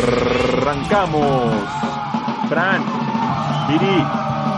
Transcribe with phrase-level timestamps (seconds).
[0.00, 1.54] Arrancamos.
[2.48, 2.82] Fran,
[3.68, 4.04] Viri,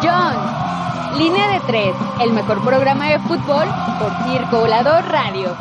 [0.00, 3.66] John, línea de tres, el mejor programa de fútbol
[3.98, 5.56] por Circo Volador Radio.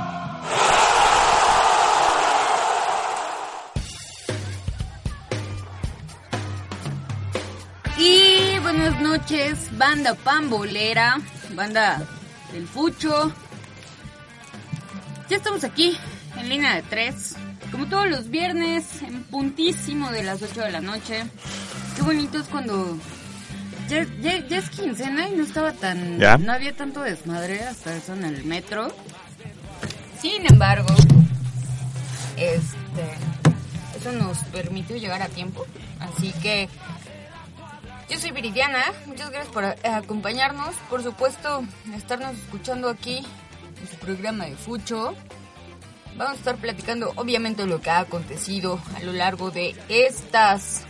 [7.98, 11.20] Y buenas noches, banda pambolera,
[11.56, 12.04] banda
[12.54, 13.32] del Fucho.
[15.28, 15.98] Ya estamos aquí,
[16.38, 17.36] en línea de tres,
[17.72, 21.24] como todos los viernes, en puntísimo de las 8 de la noche.
[21.96, 22.98] Qué bonito es cuando
[23.88, 26.20] ya, ya- ya es quincena y no estaba tan...
[26.20, 26.38] ¿Ya?
[26.38, 28.94] No había tanto desmadre hasta eso en el metro.
[30.22, 30.94] Sin embargo,
[32.38, 33.18] este...
[33.98, 35.66] Eso nos permitió llegar a tiempo.
[36.00, 36.68] Así que...
[38.10, 40.76] Yo soy Viridiana, muchas gracias por acompañarnos.
[40.90, 41.64] Por supuesto,
[41.96, 45.16] estarnos escuchando aquí en su programa de Fucho.
[46.18, 50.84] Vamos a estar platicando obviamente lo que ha acontecido a lo largo de estas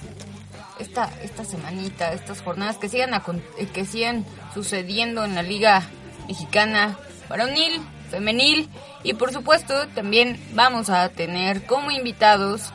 [0.80, 5.84] esta esta semanita, estas jornadas que sigan acon- eh, que sigan sucediendo en la Liga
[6.28, 6.98] Mexicana
[7.30, 8.70] varonil, femenil
[9.04, 12.72] y por supuesto también vamos a tener como invitados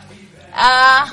[0.55, 1.13] a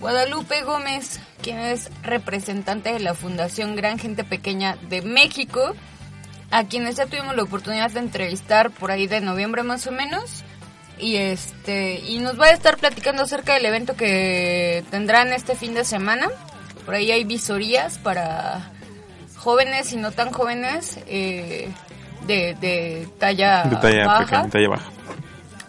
[0.00, 5.74] Guadalupe Gómez, quien es representante de la Fundación Gran Gente Pequeña de México,
[6.52, 10.44] a quienes ya tuvimos la oportunidad de entrevistar por ahí de noviembre más o menos.
[11.00, 15.74] Y este y nos va a estar platicando acerca del evento que tendrán este fin
[15.74, 16.28] de semana.
[16.84, 18.72] Por ahí hay visorías para
[19.36, 21.68] jóvenes y no tan jóvenes eh,
[22.26, 24.24] de, de talla, de talla baja.
[24.24, 24.90] pequeña, talla baja.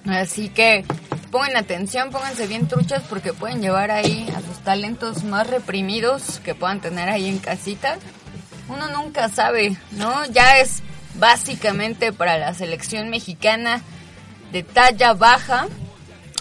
[0.08, 0.86] Así que
[1.32, 6.56] pongan atención, pónganse bien truchas porque pueden llevar ahí a sus talentos más reprimidos que
[6.56, 7.98] puedan tener ahí en casita.
[8.68, 10.26] Uno nunca sabe, ¿no?
[10.26, 10.82] Ya es
[11.16, 13.82] básicamente para la selección mexicana
[14.52, 15.68] de talla baja.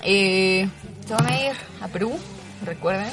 [0.02, 0.68] Eh,
[1.06, 2.18] se van a ir a Perú,
[2.64, 3.10] recuerden,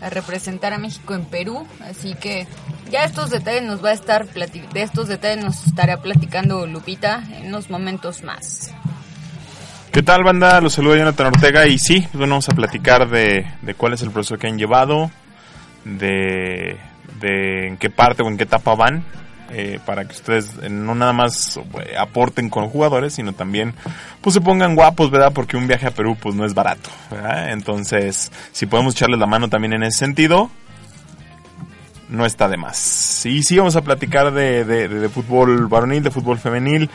[0.00, 1.66] a representar a México en Perú.
[1.80, 2.46] Así que
[2.90, 7.46] ya estos detalles nos va a estar de estos detalles nos estará platicando Lupita en
[7.46, 8.72] unos momentos más.
[9.94, 10.60] ¿Qué tal, banda?
[10.60, 14.10] Los saluda Jonathan Ortega y sí, pues, vamos a platicar de, de cuál es el
[14.10, 15.08] proceso que han llevado,
[15.84, 16.80] de,
[17.20, 19.04] de en qué parte o en qué etapa van,
[19.50, 23.74] eh, para que ustedes eh, no nada más eh, aporten con jugadores, sino también
[24.20, 25.32] pues se pongan guapos, ¿verdad?
[25.32, 27.52] Porque un viaje a Perú pues no es barato, ¿verdad?
[27.52, 30.50] Entonces, si podemos echarles la mano también en ese sentido,
[32.08, 33.24] no está de más.
[33.26, 36.90] Y sí, vamos a platicar de, de- de- de fútbol varonil, de fútbol femenil,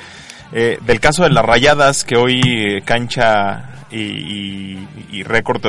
[0.51, 5.61] eh, del caso de las rayadas que hoy eh, Cancha y, y, y Récord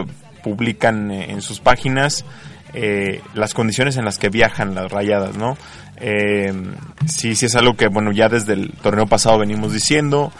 [0.42, 2.24] publican en sus páginas
[2.72, 5.56] eh, las condiciones en las que viajan las rayadas, ¿no?
[5.96, 6.52] Eh,
[7.06, 10.32] sí, sí es algo que, bueno, ya desde el torneo pasado venimos diciendo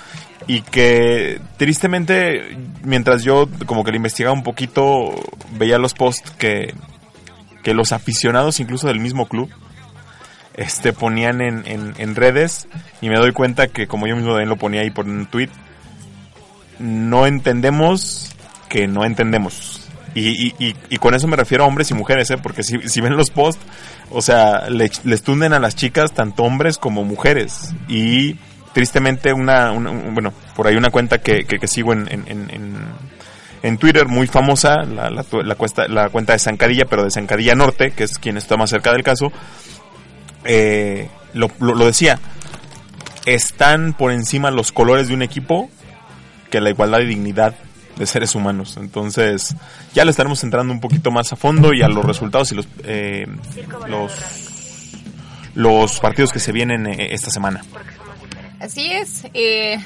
[0.46, 5.14] y que tristemente, mientras yo como que le investigaba un poquito,
[5.58, 6.74] veía los posts que,
[7.62, 9.50] que los aficionados incluso del mismo club
[10.54, 12.68] este ponían en, en, en redes
[13.00, 15.48] y me doy cuenta que como yo mismo también lo ponía ahí por un tweet
[16.78, 18.34] no entendemos
[18.68, 19.79] que no entendemos
[20.14, 22.38] y, y, y, con eso me refiero a hombres y mujeres, ¿eh?
[22.38, 23.62] porque si, si ven los posts,
[24.10, 27.70] o sea, le, les tunden a las chicas tanto hombres como mujeres.
[27.88, 28.36] Y
[28.72, 32.24] tristemente una, una- un- bueno, por ahí una cuenta que, que, sigo en, en,
[33.62, 37.54] en, Twitter muy famosa, la, la, la cuesta- la cuenta de Zancadilla, pero de Zancadilla
[37.54, 39.30] Norte, que es quien está más cerca del caso,
[40.44, 42.18] eh, lo, lo decía,
[43.26, 45.70] están por encima los colores de un equipo
[46.50, 47.54] que la igualdad y dignidad
[47.96, 48.76] de seres humanos.
[48.76, 49.54] Entonces,
[49.94, 52.68] ya le estaremos entrando un poquito más a fondo y a los resultados y los
[52.84, 53.26] eh,
[53.88, 54.12] los
[55.54, 57.64] los partidos que se vienen eh, esta semana.
[58.60, 59.78] Así es, eh,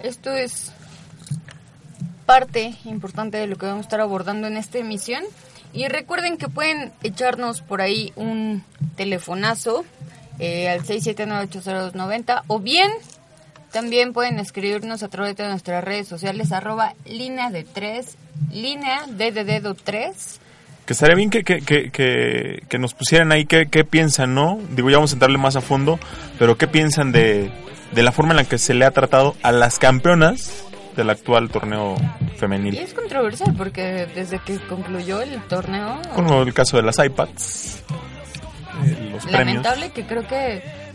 [0.00, 0.72] esto es
[2.24, 5.22] parte importante de lo que vamos a estar abordando en esta emisión.
[5.72, 8.64] Y recuerden que pueden echarnos por ahí un
[8.96, 9.84] telefonazo
[10.38, 12.90] eh, al 679-8290 o bien
[13.76, 18.16] también pueden escribirnos a través de nuestras redes sociales arroba línea de 3,
[18.50, 20.40] línea de de dedo 3.
[20.86, 24.58] Que estaría bien que, que, que, que, nos pusieran ahí qué, qué piensan, ¿no?
[24.70, 25.98] Digo, ya vamos a entrarle más a fondo,
[26.38, 27.50] pero qué piensan de,
[27.92, 30.64] de la forma en la que se le ha tratado a las campeonas
[30.96, 31.96] del actual torneo
[32.38, 32.76] femenil.
[32.76, 36.00] Y es controversial porque desde que concluyó el torneo...
[36.14, 37.82] Como el caso de las iPads,
[38.86, 40.85] eh, los Lamentable que creo que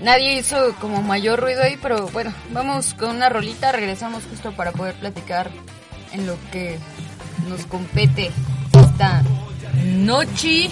[0.00, 4.72] nadie hizo como mayor ruido ahí, pero bueno, vamos con una rolita, regresamos justo para
[4.72, 5.50] poder platicar
[6.12, 6.78] en lo que
[7.48, 8.30] nos compete
[8.72, 9.22] esta
[9.84, 10.70] noche.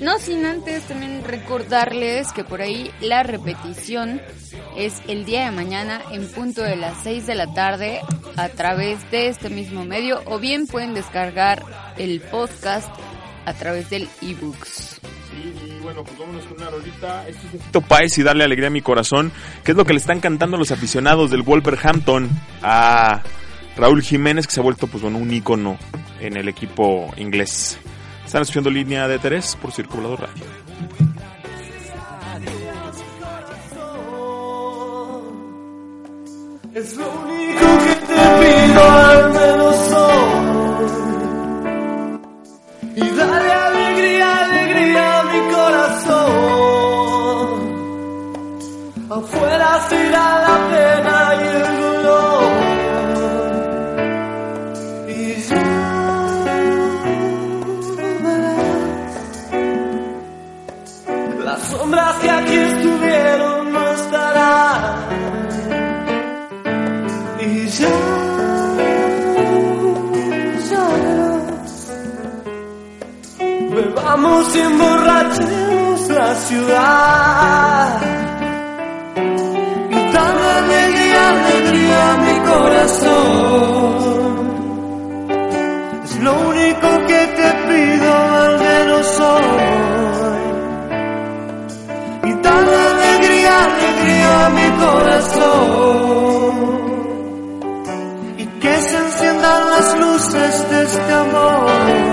[0.00, 4.20] No sin antes también recordarles que por ahí la repetición
[4.76, 8.00] es el día de mañana en punto de las 6 de la tarde
[8.36, 11.62] a través de este mismo medio o bien pueden descargar
[11.98, 12.88] el podcast
[13.44, 15.00] a través del ebooks.
[15.34, 17.28] Y bueno, pues vámonos con una rolita.
[17.28, 19.32] Esto es de Fito Páez y darle alegría a mi corazón.
[19.64, 22.28] ¿Qué es lo que le están cantando los aficionados del Wolverhampton
[22.62, 23.22] a
[23.76, 25.78] Raúl Jiménez, que se ha vuelto pues bueno, un ícono
[26.20, 27.78] en el equipo inglés?
[28.24, 30.44] Están escuchando línea de Terés por Circulador Radio.
[36.74, 38.01] Es lo único que
[74.22, 78.00] Bebamos y emborrachemos la ciudad.
[79.90, 83.96] Y dame alegría, alegría mi corazón.
[86.04, 89.44] Es lo único que te pido al menos hoy.
[92.24, 96.52] Y dame alegría, alegría a mi corazón
[98.38, 102.11] y que se enciendan las luces de este amor.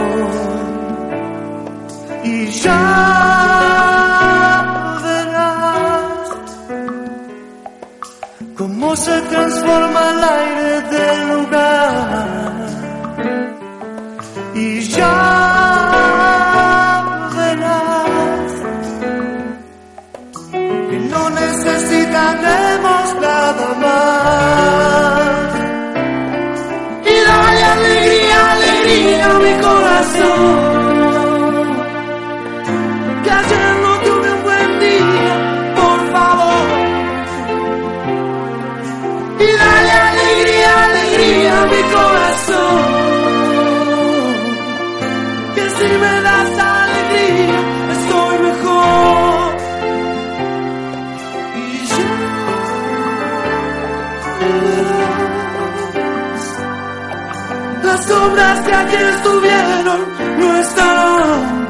[2.64, 2.82] Ya
[5.04, 6.30] verás
[8.58, 12.56] cómo se transforma el aire del lugar.
[14.56, 15.18] Y ya
[17.38, 18.52] verás
[20.90, 25.50] que no necesitaremos nada más.
[27.06, 30.69] Y dale alegría, alegría a mi corazón.
[58.30, 60.00] Sombras que aquí estuvieron
[60.40, 61.68] no estarán.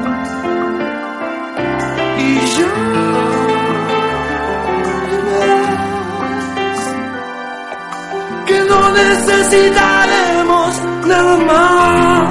[2.18, 2.72] Y ya
[5.26, 6.80] verás
[8.46, 12.29] que no necesitaremos nada más.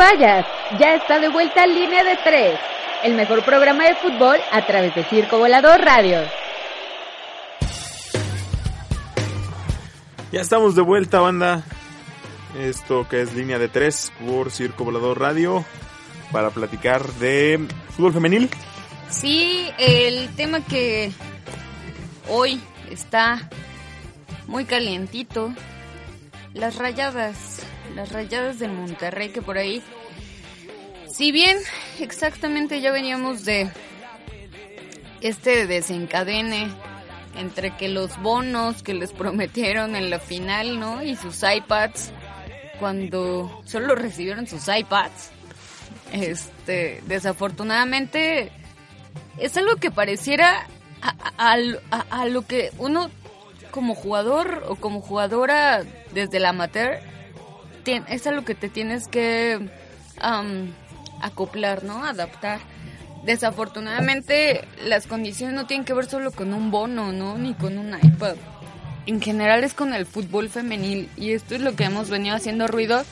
[0.00, 0.46] Vayas,
[0.78, 2.58] ya está de vuelta Línea de Tres,
[3.04, 6.22] el mejor programa de fútbol a través de Circo Volador Radio.
[10.32, 11.64] Ya estamos de vuelta, banda.
[12.58, 15.66] esto que es línea de tres por Circo Volador Radio,
[16.32, 18.48] para platicar de fútbol femenil.
[19.10, 21.12] Sí, el tema que
[22.26, 22.58] hoy
[22.90, 23.50] está
[24.46, 25.52] muy calientito,
[26.54, 27.60] las rayadas,
[27.94, 29.82] las rayadas de Monterrey que por ahí,
[31.12, 31.56] si bien
[31.98, 33.70] exactamente ya veníamos de
[35.20, 36.68] este desencadene
[37.36, 41.02] entre que los bonos que les prometieron en la final, ¿no?
[41.02, 42.10] Y sus iPads,
[42.78, 45.30] cuando solo recibieron sus iPads,
[46.12, 48.50] este, desafortunadamente
[49.38, 50.66] es algo que pareciera
[51.02, 51.56] a,
[52.10, 53.10] a, lo que uno
[53.70, 57.00] como jugador o como jugadora desde el amateur
[57.84, 59.58] es algo que te tienes que
[61.20, 62.04] acoplar, ¿no?
[62.04, 62.60] Adaptar.
[63.24, 67.36] Desafortunadamente las condiciones no tienen que ver solo con un bono, ¿no?
[67.36, 68.36] Ni con un iPad.
[69.06, 72.66] En general es con el fútbol femenil y esto es lo que hemos venido haciendo
[72.66, 73.02] ruido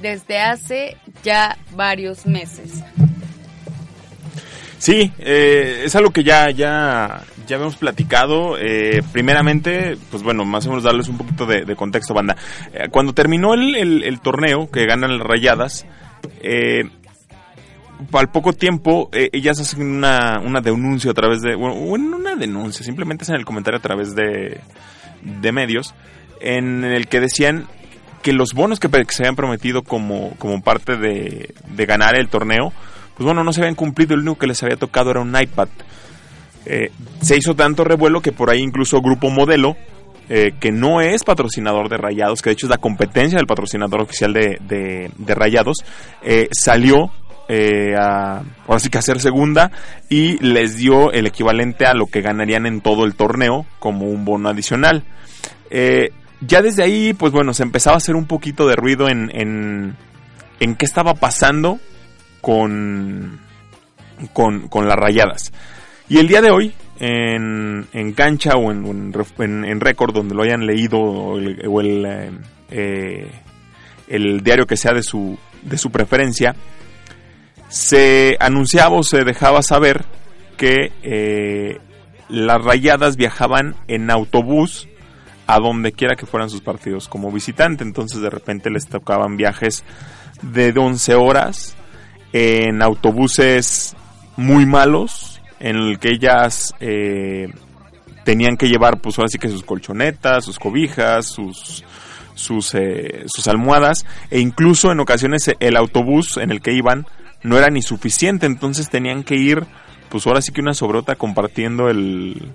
[0.00, 2.82] desde hace ya varios meses.
[4.78, 8.56] Sí, eh, es algo que ya, ya, ya hemos platicado.
[8.58, 12.36] Eh, primeramente, pues bueno, más o menos darles un poquito de, contexto, banda.
[12.72, 13.74] Eh, cuando terminó el,
[14.04, 15.86] el, torneo que ganan las rayadas,
[18.12, 23.24] al poco tiempo ellas hacen una, una denuncia a través de, bueno, una denuncia, simplemente
[23.24, 24.60] hacen el comentario a través de,
[25.22, 25.94] de medios,
[26.40, 27.66] en el que decían
[28.22, 32.72] que los bonos que, se habían prometido como, como parte de, de ganar el torneo,
[33.16, 35.68] pues bueno, no se habían cumplido, el único que les había tocado era un iPad.
[36.66, 39.76] Eh, se hizo tanto revuelo que por ahí incluso Grupo Modelo,
[40.28, 44.02] eh, que no es patrocinador de Rayados, que de hecho es la competencia del patrocinador
[44.02, 44.58] oficial de,
[45.16, 45.78] de, Rayados,
[46.22, 47.10] eh, salió
[47.98, 49.70] a, ahora sí que hacer segunda
[50.10, 54.26] y les dio el equivalente a lo que ganarían en todo el torneo como un
[54.26, 55.04] bono adicional.
[55.70, 59.96] ya desde ahí, pues bueno, se empezaba a hacer un poquito de ruido en, en,
[60.60, 61.80] en qué estaba pasando
[62.40, 63.40] con,
[64.32, 65.52] con, las rayadas.
[66.08, 69.12] Y el día de hoy, en, cancha o en,
[69.64, 72.30] en, récord, donde lo hayan leído, o el, eh,
[72.70, 73.30] eh,
[74.08, 76.54] el, diario que sea de su, de su preferencia,
[77.68, 80.04] se anunciaba o se dejaba saber
[80.56, 81.78] que eh,
[82.28, 84.88] las rayadas viajaban en autobús
[85.46, 87.84] a donde quiera que fueran sus partidos como visitante.
[87.84, 89.84] Entonces de repente les tocaban viajes
[90.42, 91.76] de 11 horas
[92.32, 93.96] en autobuses
[94.36, 97.48] muy malos, en el que ellas eh,
[98.24, 101.84] tenían que llevar, pues ahora sí que sus colchonetas, sus cobijas, sus
[102.38, 107.04] sus, eh, sus almohadas e incluso en ocasiones el autobús en el que iban
[107.42, 109.64] no era ni suficiente, entonces tenían que ir,
[110.08, 112.50] pues ahora sí que una sobrota compartiendo el,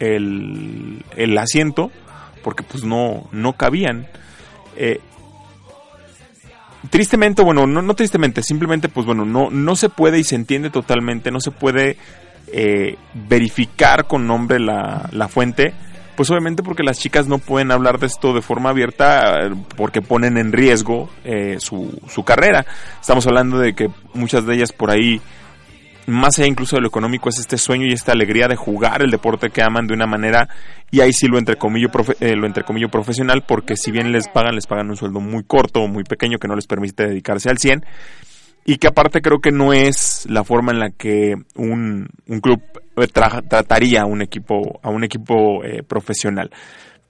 [0.00, 1.90] el, el asiento,
[2.42, 4.06] porque pues no, no cabían.
[4.76, 5.00] Eh,
[6.90, 10.70] tristemente, bueno, no, no tristemente, simplemente pues bueno, no, no se puede y se entiende
[10.70, 11.96] totalmente, no se puede
[12.52, 15.74] eh, verificar con nombre la, la fuente,
[16.16, 20.38] pues obviamente porque las chicas no pueden hablar de esto de forma abierta porque ponen
[20.38, 22.64] en riesgo eh, su, su carrera.
[23.00, 25.20] Estamos hablando de que muchas de ellas por ahí
[26.06, 29.10] más allá incluso de lo económico, es este sueño y esta alegría de jugar el
[29.10, 30.48] deporte que aman de una manera,
[30.90, 34.54] y ahí sí lo entrecomillo, profe, eh, lo entrecomillo profesional, porque si bien les pagan,
[34.54, 37.58] les pagan un sueldo muy corto o muy pequeño que no les permite dedicarse al
[37.58, 37.84] 100,
[38.64, 42.60] y que aparte creo que no es la forma en la que un, un club
[42.96, 46.50] eh, trataría a un equipo, a un equipo eh, profesional.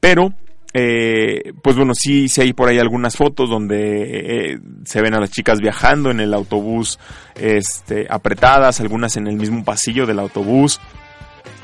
[0.00, 0.34] Pero
[0.72, 5.20] eh, pues bueno, sí, sí hay por ahí algunas fotos donde eh, se ven a
[5.20, 6.98] las chicas viajando en el autobús
[7.34, 10.80] este, apretadas, algunas en el mismo pasillo del autobús.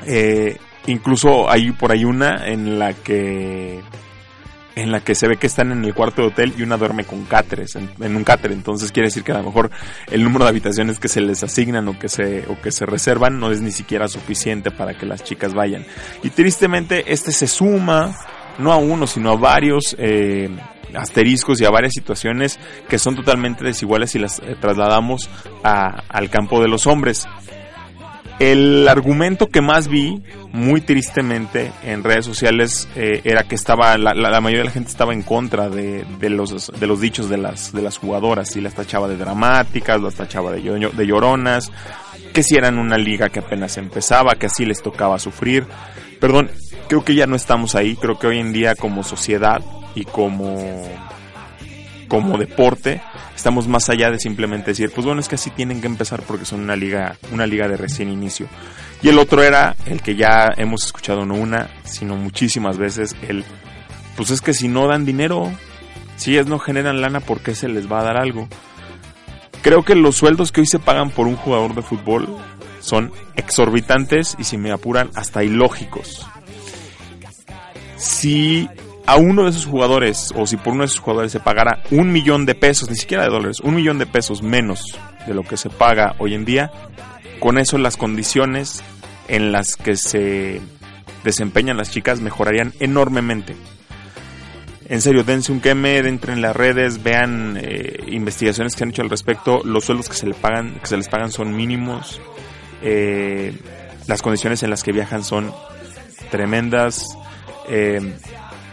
[0.05, 0.57] Eh,
[0.87, 3.81] incluso hay por ahí una en la que
[4.75, 7.03] en la que se ve que están en el cuarto de hotel y una duerme
[7.03, 8.51] con cáteres, en, un cáter.
[8.51, 9.69] Entonces quiere decir que a lo mejor
[10.09, 13.39] el número de habitaciones que se les asignan o que se, o que se reservan
[13.39, 15.85] no es ni siquiera suficiente para que las chicas vayan.
[16.23, 18.17] Y tristemente este se suma
[18.57, 20.49] no a uno, sino a varios eh,
[20.95, 25.29] asteriscos y a varias situaciones que son totalmente desiguales y las eh, trasladamos
[25.63, 27.27] al campo de los hombres.
[28.39, 34.13] El argumento que más vi, muy tristemente, en redes sociales eh, era que estaba la,
[34.41, 37.83] mayoría de la gente estaba en contra de, los, de los dichos de las, de
[37.83, 41.71] las jugadoras y las tachaba de dramáticas, las tachaba de, de lloronas,
[42.33, 45.65] que si eran una liga que apenas empezaba, que así les tocaba sufrir.
[46.23, 46.49] Perdón,
[46.87, 49.61] creo que ya no estamos ahí, creo que hoy en día como sociedad
[49.93, 50.87] y como
[52.07, 53.01] como deporte
[53.35, 56.45] estamos más allá de simplemente decir, pues bueno, es que así tienen que empezar porque
[56.45, 58.47] son una liga una liga de recién inicio.
[59.01, 63.43] Y el otro era el que ya hemos escuchado no una, sino muchísimas veces el
[64.15, 65.51] pues es que si no dan dinero,
[66.15, 68.47] si ellas no generan lana, ¿por qué se les va a dar algo?
[69.61, 72.29] Creo que los sueldos que hoy se pagan por un jugador de fútbol
[72.83, 76.27] son exorbitantes y si me apuran hasta ilógicos.
[77.95, 78.69] Si
[79.05, 82.11] a uno de esos jugadores o si por uno de esos jugadores se pagara un
[82.11, 85.55] millón de pesos, ni siquiera de dólares, un millón de pesos menos de lo que
[85.55, 86.71] se paga hoy en día,
[87.39, 88.83] con eso las condiciones
[89.29, 90.61] en las que se
[91.23, 93.55] desempeñan las chicas mejorarían enormemente.
[94.89, 99.01] En serio, dense un queme, entren en las redes, vean eh, investigaciones que han hecho
[99.01, 99.61] al respecto.
[99.63, 102.19] Los sueldos que se, le pagan, que se les pagan son mínimos.
[102.83, 103.57] Eh,
[104.07, 105.51] las condiciones en las que viajan son
[106.29, 107.17] tremendas.
[107.69, 108.13] Eh,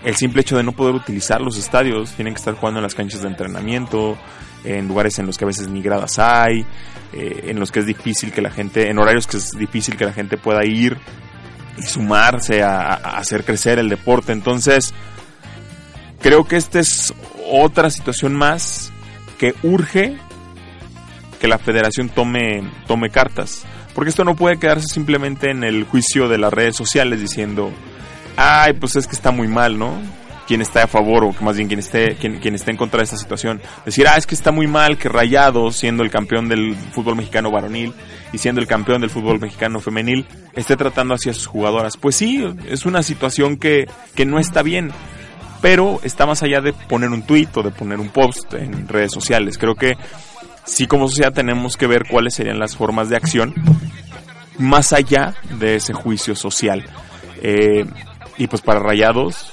[0.05, 2.95] el simple hecho de no poder utilizar los estadios, tienen que estar jugando en las
[2.95, 4.19] canchas de entrenamiento,
[4.65, 6.65] en lugares en los que a veces ni gradas hay,
[7.13, 10.13] en los que es difícil que la gente, en horarios que es difícil que la
[10.13, 10.97] gente pueda ir
[11.77, 14.33] y sumarse a, a hacer crecer el deporte.
[14.33, 14.95] Entonces,
[16.21, 17.13] creo que esta es
[17.51, 18.91] otra situación más
[19.39, 20.17] que urge
[21.41, 23.65] que la federación tome, tome cartas.
[23.95, 27.71] Porque esto no puede quedarse simplemente en el juicio de las redes sociales diciendo,
[28.37, 29.95] ay, pues es que está muy mal, ¿no?
[30.47, 33.05] Quien está a favor o más bien quien esté, quien, quien esté en contra de
[33.05, 33.61] esta situación.
[33.85, 37.51] Decir, ah, es que está muy mal que Rayados, siendo el campeón del fútbol mexicano
[37.51, 37.93] varonil
[38.33, 41.97] y siendo el campeón del fútbol mexicano femenil, esté tratando así a sus jugadoras.
[41.97, 44.93] Pues sí, es una situación que, que no está bien
[45.61, 49.13] pero está más allá de poner un tweet o de poner un post en redes
[49.13, 49.59] sociales.
[49.59, 49.97] Creo que
[50.71, 53.55] sí como sociedad tenemos que ver cuáles serían las formas de acción
[54.59, 56.85] más allá de ese juicio social.
[57.43, 57.85] Eh,
[58.37, 59.51] y pues para Rayados,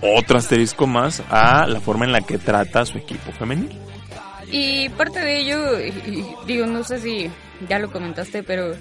[0.00, 3.78] otro asterisco más a la forma en la que trata a su equipo femenil.
[4.50, 5.58] Y parte de ello,
[6.46, 7.30] digo, no sé si
[7.68, 8.74] ya lo comentaste, pero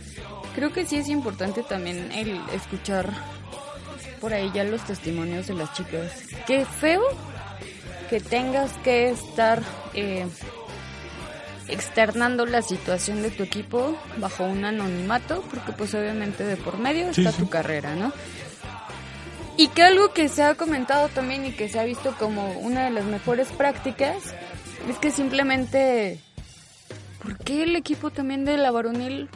[0.56, 3.10] creo que sí es importante también el escuchar
[4.20, 6.12] por ahí ya los testimonios de las chicas.
[6.46, 7.01] Qué feo
[8.10, 9.63] que tengas que estar
[9.94, 10.27] eh,
[11.72, 17.10] externando la situación de tu equipo bajo un anonimato, porque pues obviamente de por medio
[17.10, 18.12] está tu carrera, ¿no?
[19.58, 22.86] Y que algo que se ha comentado también y que se ha visto como una
[22.86, 24.34] de las mejores prácticas
[24.89, 26.19] es que simplemente,
[27.22, 29.30] ¿por qué el equipo también de la varonil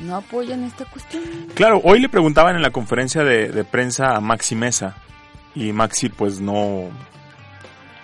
[0.00, 1.22] no apoyan esta cuestión.
[1.54, 4.96] Claro, hoy le preguntaban en la conferencia de, prensa a Maxi Mesa
[5.54, 6.88] y Maxi pues no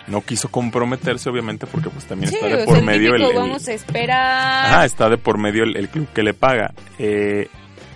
[0.06, 4.84] no quiso comprometerse obviamente porque pues también está de por medio el, vamos a esperar
[4.84, 7.48] está de por medio el, club que le paga eh,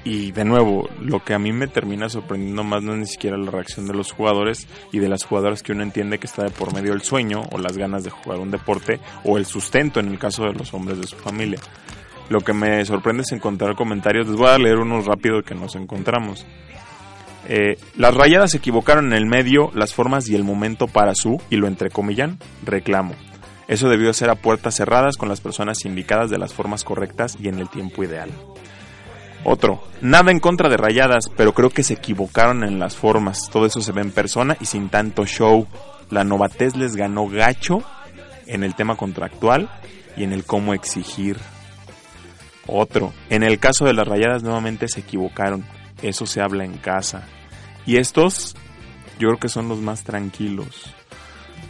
[0.04, 3.36] y de nuevo lo que a mí me termina sorprendiendo más no es ni siquiera
[3.36, 6.50] la reacción de los jugadores y de las jugadoras que uno entiende que está de
[6.50, 10.08] por medio el sueño o las ganas de jugar un deporte o el sustento en
[10.08, 11.58] el caso de los hombres de su familia
[12.28, 14.26] lo que me sorprende es encontrar comentarios.
[14.26, 16.46] Les voy a leer unos rápido que nos encontramos.
[17.48, 21.40] Eh, las rayadas se equivocaron en el medio, las formas y el momento para su,
[21.48, 23.14] y lo entrecomillan, reclamo.
[23.68, 27.48] Eso debió ser a puertas cerradas con las personas indicadas de las formas correctas y
[27.48, 28.30] en el tiempo ideal.
[29.44, 33.48] Otro, nada en contra de rayadas, pero creo que se equivocaron en las formas.
[33.50, 35.66] Todo eso se ve en persona y sin tanto show.
[36.10, 37.82] La novatez les ganó gacho
[38.46, 39.70] en el tema contractual
[40.16, 41.38] y en el cómo exigir
[42.66, 43.12] otro.
[43.30, 45.64] En el caso de las rayadas nuevamente se equivocaron.
[46.02, 47.26] Eso se habla en casa.
[47.88, 48.54] Y estos
[49.18, 50.94] yo creo que son los más tranquilos.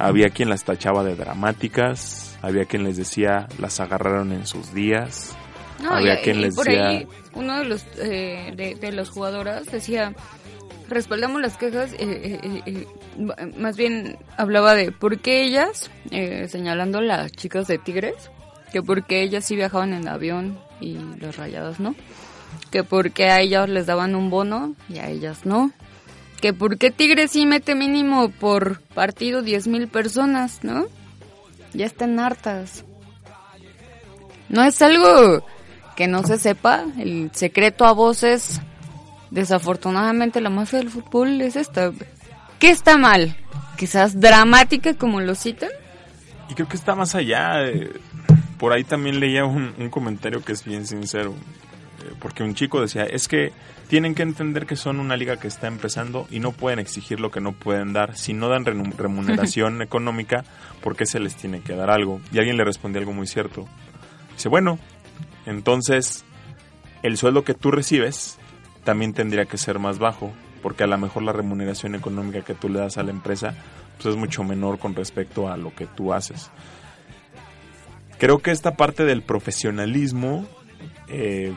[0.00, 5.37] Había quien las tachaba de dramáticas, había quien les decía las agarraron en sus días.
[5.88, 10.12] había quien les decía uno de los eh, de, las jugadoras decía
[10.88, 12.87] respaldamos las quejas eh, eh,
[13.57, 15.88] más bien hablaba de por qué ellas
[16.48, 18.28] señalando las chicas de Tigres
[18.72, 21.94] que porque ellas sí viajaban en avión y los rayados no.
[22.70, 25.70] Que porque a ellos les daban un bono y a ellas no.
[26.40, 30.87] Que porque Tigres sí mete mínimo por partido 10 mil personas, ¿no?
[31.74, 32.85] Ya están hartas.
[34.48, 35.44] No es algo
[35.96, 36.85] que no se sepa.
[36.98, 38.61] El secreto a voces,
[39.31, 41.92] desafortunadamente la masa del fútbol es esta.
[42.59, 43.37] ¿Qué está mal?
[43.77, 45.70] Quizás dramática como lo citan.
[46.48, 47.59] Y creo que está más allá.
[47.59, 48.01] De
[48.59, 51.67] por ahí también leía un, comentario que es bien sincero, eh,
[52.21, 53.53] porque un chico decía, es que
[53.88, 57.31] tienen que entender que son una liga que está empezando y no pueden exigir lo
[57.31, 58.16] que no pueden dar.
[58.16, 60.44] Si no dan remuneración económica,
[60.83, 62.21] ¿por qué se les tiene que dar algo?
[62.33, 63.66] Y alguien le respondió algo muy cierto.
[64.35, 64.79] Dice, bueno,
[65.47, 66.25] entonces
[67.03, 68.38] el sueldo que tú recibes
[68.85, 72.68] también tendría que ser más bajo, porque a lo mejor la remuneración económica que tú
[72.68, 73.55] le das a la empresa
[73.97, 76.51] pues es mucho menor con respecto a lo que tú haces.
[78.18, 80.47] Creo que esta parte del profesionalismo
[81.09, 81.53] eh,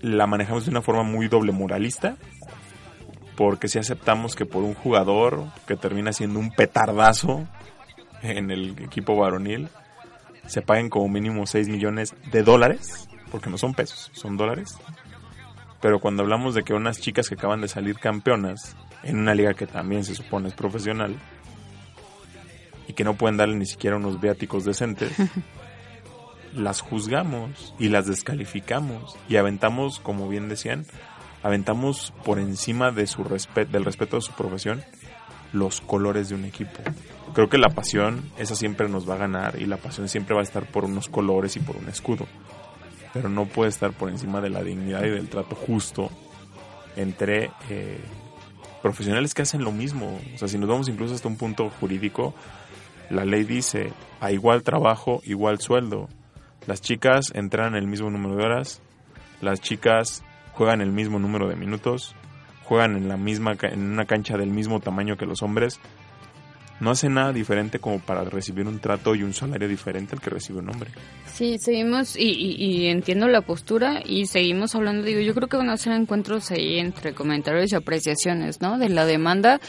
[0.00, 2.16] la manejamos de una forma muy doble moralista.
[3.36, 7.48] porque si aceptamos que por un jugador que termina siendo un petardazo
[8.22, 9.70] en el equipo varonil,
[10.46, 14.76] se paguen como mínimo 6 millones de dólares, porque no son pesos, son dólares.
[15.80, 19.54] Pero cuando hablamos de que unas chicas que acaban de salir campeonas en una liga
[19.54, 21.14] que también se supone es profesional
[22.88, 25.12] y que no pueden darle ni siquiera unos viáticos decentes,
[26.54, 30.86] las juzgamos y las descalificamos y aventamos, como bien decían,
[31.42, 34.82] aventamos por encima de su respeto, del respeto de su profesión
[35.52, 36.80] los colores de un equipo.
[37.34, 40.40] Creo que la pasión, esa siempre nos va a ganar y la pasión siempre va
[40.40, 42.26] a estar por unos colores y por un escudo.
[43.12, 46.10] Pero no puede estar por encima de la dignidad y del trato justo
[46.96, 48.00] entre eh,
[48.82, 50.20] profesionales que hacen lo mismo.
[50.34, 52.34] O sea, si nos vamos incluso hasta un punto jurídico,
[53.10, 56.08] la ley dice a igual trabajo, igual sueldo.
[56.66, 58.80] Las chicas entran el mismo número de horas,
[59.40, 62.14] las chicas juegan el mismo número de minutos,
[62.64, 65.80] juegan en la misma en una cancha del mismo tamaño que los hombres.
[66.78, 70.30] No hacen nada diferente como para recibir un trato y un salario diferente al que
[70.30, 70.90] recibe un hombre.
[71.26, 75.68] Sí, seguimos y, y, entiendo la postura y seguimos hablando, digo, yo creo que van
[75.68, 78.78] a ser encuentros ahí entre comentarios y apreciaciones, ¿no?
[78.78, 79.60] De la demanda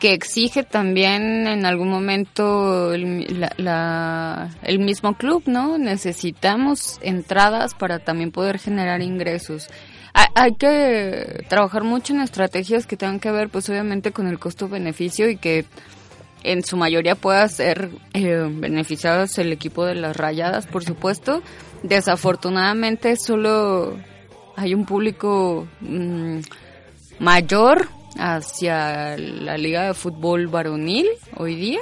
[0.00, 3.06] que exige también en algún momento el,
[4.78, 5.76] mismo club, ¿no?
[5.76, 9.68] Necesitamos entradas para también poder generar ingresos.
[10.12, 15.28] Hay, que trabajar mucho en estrategias que tengan que ver, pues obviamente, con el costo-beneficio
[15.28, 15.66] y que
[16.42, 21.42] en su mayoría pueda ser eh, beneficiados el equipo de las rayadas, por supuesto.
[21.82, 23.96] Desafortunadamente solo
[24.56, 26.40] hay un público mm,
[27.18, 31.80] mayor hacia la liga de fútbol varonil hoy día,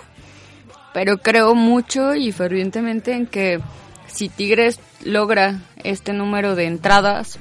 [0.93, 3.61] pero creo mucho y fervientemente en que
[4.07, 7.39] si Tigres logra este número de entradas,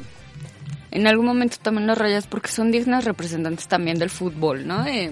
[0.91, 4.85] en algún momento también las rayas, porque son dignas representantes también del fútbol, ¿no?
[4.85, 5.11] Eh,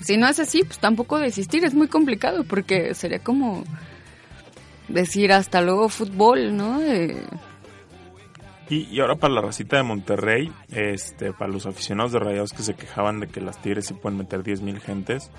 [0.00, 3.64] si no es así, pues tampoco desistir, es muy complicado, porque sería como
[4.88, 6.82] decir hasta luego fútbol, ¿no?
[6.82, 7.16] Eh,
[8.68, 12.74] y, ahora para la racita de Monterrey, este, para los aficionados de Rayados que se
[12.74, 15.30] quejaban de que las Tigres se pueden meter 10.000 gentes,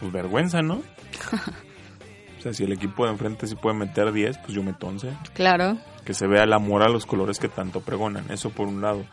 [0.00, 0.74] pues vergüenza, ¿no?
[2.38, 5.12] o sea, si el equipo de enfrente se puede meter 10, pues yo meto 11.
[5.34, 5.78] Claro.
[6.04, 9.04] Que se vea el amor a los colores que tanto pregonan, eso por un lado.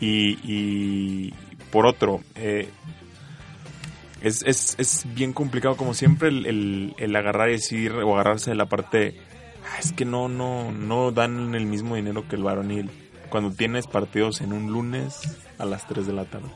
[0.00, 1.34] Y, y
[1.70, 2.68] por otro, eh,
[4.22, 8.50] es, es, es, bien complicado como siempre el, el, el agarrar y decir o agarrarse
[8.50, 9.18] de la parte
[9.70, 12.90] Ah, es que no, no, no dan el mismo dinero que el varonil.
[13.30, 16.48] Cuando tienes partidos en un lunes a las 3 de la tarde.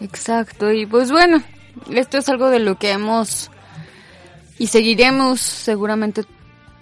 [0.00, 1.42] Exacto, y pues bueno,
[1.90, 3.50] esto es algo de lo que hemos
[4.58, 6.24] y seguiremos seguramente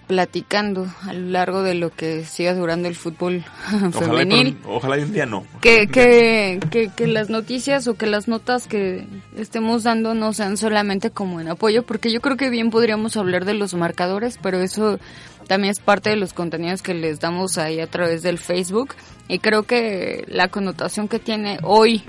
[0.07, 3.43] platicando a lo largo de lo que siga durando el fútbol
[3.91, 4.57] femenil.
[4.65, 5.45] Ojalá, un día no.
[5.61, 10.57] Que, que, que, que, las noticias o que las notas que estemos dando no sean
[10.57, 14.59] solamente como en apoyo, porque yo creo que bien podríamos hablar de los marcadores, pero
[14.59, 14.97] eso
[15.47, 18.95] también es parte de los contenidos que les damos ahí a través del Facebook.
[19.27, 22.03] Y creo que la connotación que tiene hoy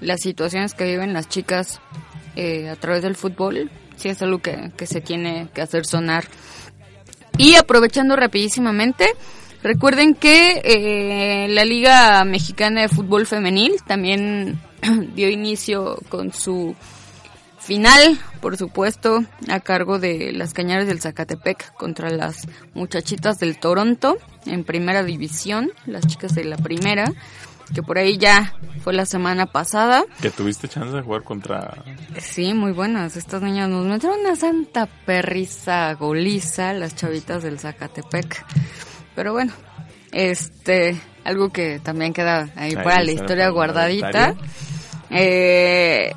[0.00, 1.80] las situaciones que viven las chicas
[2.36, 6.24] eh, a través del fútbol, sí es algo que, que se tiene que hacer sonar
[7.38, 9.06] y aprovechando rapidísimamente,
[9.62, 14.60] recuerden que eh, la Liga Mexicana de Fútbol Femenil también
[15.14, 16.74] dio inicio con su
[17.68, 24.16] final, por supuesto, a cargo de las Cañares del Zacatepec contra las muchachitas del Toronto
[24.46, 27.12] en primera división, las chicas de la primera
[27.74, 30.02] que por ahí ya fue la semana pasada.
[30.22, 31.84] Que tuviste chance de jugar contra...
[32.18, 33.14] Sí, muy buenas.
[33.18, 38.46] Estas niñas nos metieron una santa perrisa goliza, las chavitas del Zacatepec.
[39.14, 39.52] Pero bueno,
[40.12, 44.34] este, algo que también queda ahí, para la historia guardadita.
[45.10, 46.10] Eh,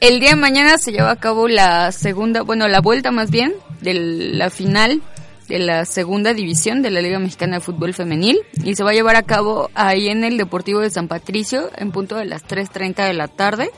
[0.00, 3.54] el día de mañana se lleva a cabo la segunda, bueno, la vuelta más bien
[3.80, 5.02] de la final
[5.48, 8.94] de la segunda división de la Liga Mexicana de Fútbol Femenil y se va a
[8.94, 13.06] llevar a cabo ahí en el Deportivo de San Patricio en punto de las 3.30
[13.06, 13.70] de la tarde.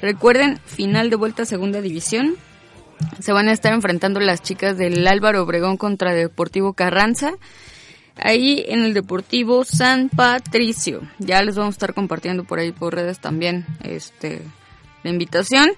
[0.00, 2.36] Recuerden, final de vuelta segunda división.
[3.18, 7.32] Se van a estar enfrentando las chicas del Álvaro Obregón contra Deportivo Carranza.
[8.16, 11.02] Ahí en el Deportivo San Patricio.
[11.18, 14.42] Ya les vamos a estar compartiendo por ahí por redes también este
[15.04, 15.70] la invitación.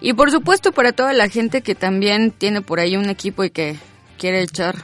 [0.00, 3.50] Y por supuesto para toda la gente que también tiene por ahí un equipo y
[3.50, 3.76] que
[4.16, 4.76] quiere echar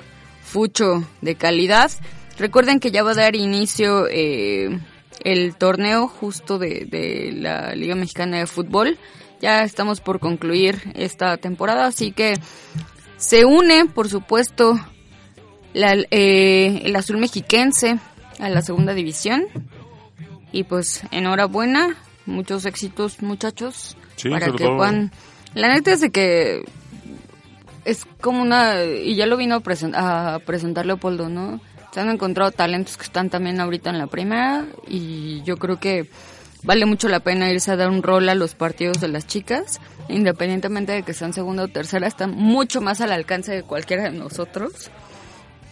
[0.42, 1.90] fucho de calidad.
[2.38, 4.78] Recuerden que ya va a dar inicio eh,
[5.22, 8.98] el torneo justo de, la Liga Mexicana de Fútbol.
[9.40, 12.34] Ya estamos por concluir esta temporada, así que
[13.16, 14.78] se une, por supuesto,
[15.74, 17.98] eh, el azul mexiquense
[18.38, 19.46] a la segunda división.
[20.50, 25.12] Y pues enhorabuena muchos éxitos, muchachos, Sí, para que todo- puedan...
[25.54, 26.64] La neta es de que
[27.84, 28.82] es como una...
[28.84, 31.60] Y ya lo vino a, presen- a presentar Leopoldo, ¿no?
[31.92, 36.10] Se han encontrado talentos que están también ahorita en la primera y yo creo que
[36.64, 39.80] vale mucho la pena irse a dar un rol a los partidos de las chicas,
[40.08, 44.10] independientemente de que sean segunda o tercera, están mucho más al alcance de cualquiera de
[44.18, 44.90] nosotros.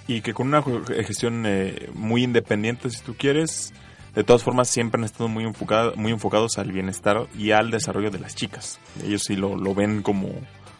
[0.06, 0.62] y que con una
[1.04, 3.72] gestión eh, muy independiente, si tú quieres,
[4.14, 8.10] de todas formas siempre han estado muy, enfocada- muy enfocados al bienestar y al desarrollo
[8.10, 8.78] de las chicas.
[9.04, 10.28] Ellos sí lo, lo ven como,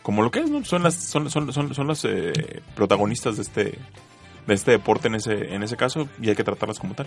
[0.02, 0.64] como lo que es, ¿no?
[0.64, 2.32] Son las, son, son, son, son las eh,
[2.74, 3.78] protagonistas de este,
[4.46, 7.06] de este deporte en ese, en ese caso y hay que tratarlas como tal.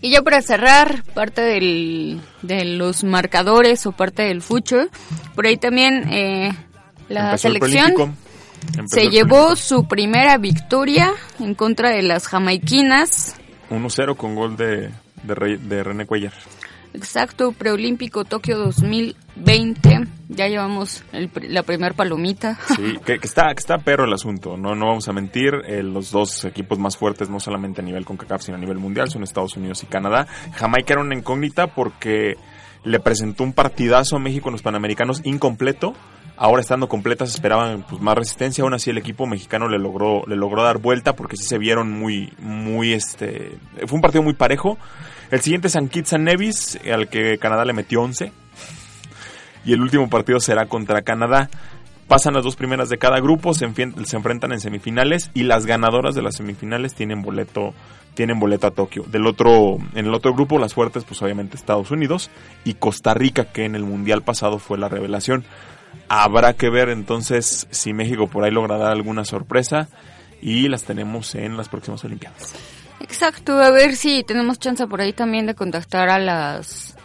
[0.00, 4.88] Y ya para cerrar, parte del, de los marcadores o parte del fucho,
[5.36, 6.50] por ahí también eh,
[7.08, 8.16] la Empezó el selección
[8.86, 13.36] se llevó su primera victoria en contra de las jamaiquinas.
[13.70, 14.90] 1-0 con gol de,
[15.22, 16.32] de, Re- de René Cuellar.
[16.92, 20.00] Exacto, preolímpico Tokio 2020.
[20.28, 22.58] Ya llevamos el la primer palomita.
[22.76, 25.82] Sí, que, que está, que está perro el asunto, no, no vamos a mentir, eh,
[25.82, 29.22] los dos equipos más fuertes, no solamente a nivel CONCACAF, sino a nivel mundial, son
[29.22, 30.26] Estados Unidos y Canadá.
[30.54, 32.34] Jamaica era una incógnita porque
[32.84, 35.94] le presentó un partidazo a México en los Panamericanos incompleto,
[36.40, 40.36] ahora estando completas esperaban pues, más resistencia, aún así el equipo mexicano le logró, le
[40.36, 44.78] logró dar vuelta porque sí se vieron muy, muy, este, fue un partido muy parejo.
[45.30, 48.32] El siguiente es San Kitts and Nevis, al que Canadá le metió 11
[49.66, 51.50] y el último partido será contra Canadá.
[52.08, 53.70] Pasan las dos primeras de cada grupo, se,
[54.04, 57.74] se enfrentan en semifinales y las ganadoras de las semifinales tienen boleto
[58.14, 59.04] tienen boleto a Tokio.
[59.04, 62.30] Del otro en el otro grupo las fuertes pues obviamente Estados Unidos
[62.64, 65.44] y Costa Rica que en el mundial pasado fue la revelación.
[66.08, 69.88] Habrá que ver entonces si México por ahí logra dar alguna sorpresa
[70.42, 72.54] y las tenemos en las próximas Olimpiadas.
[73.00, 76.96] Exacto, a ver si tenemos chance por ahí también de contactar a las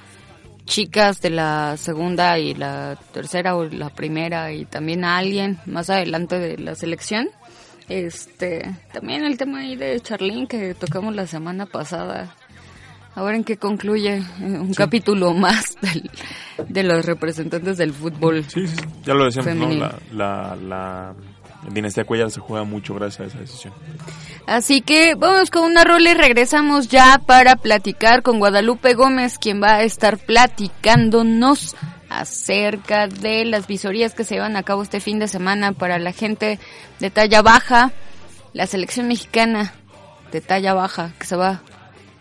[0.65, 5.89] chicas de la segunda y la tercera o la primera y también a alguien más
[5.89, 7.29] adelante de la selección.
[7.87, 12.35] Este, también el tema ahí de Charlene que tocamos la semana pasada.
[13.15, 16.09] A ver en qué concluye eh, un capítulo más del-
[16.67, 18.43] de los representantes del fútbol.
[18.47, 18.65] Sí,
[19.05, 19.61] ya lo decíamos, ¿no?
[19.61, 19.79] Femenil.
[19.79, 21.15] La, la, la
[21.71, 23.73] dinastía Cuellar se juega mucho gracias a esa decisión.
[24.47, 29.61] Así que vamos con una rola y regresamos ya para platicar con Guadalupe Gómez, quien
[29.63, 31.75] va a estar platicándonos
[32.09, 36.11] acerca de las visorías que se llevan a cabo este fin de semana para la
[36.11, 36.59] gente
[36.99, 37.91] de talla baja,
[38.53, 39.73] la selección mexicana
[40.31, 41.61] de talla baja que se va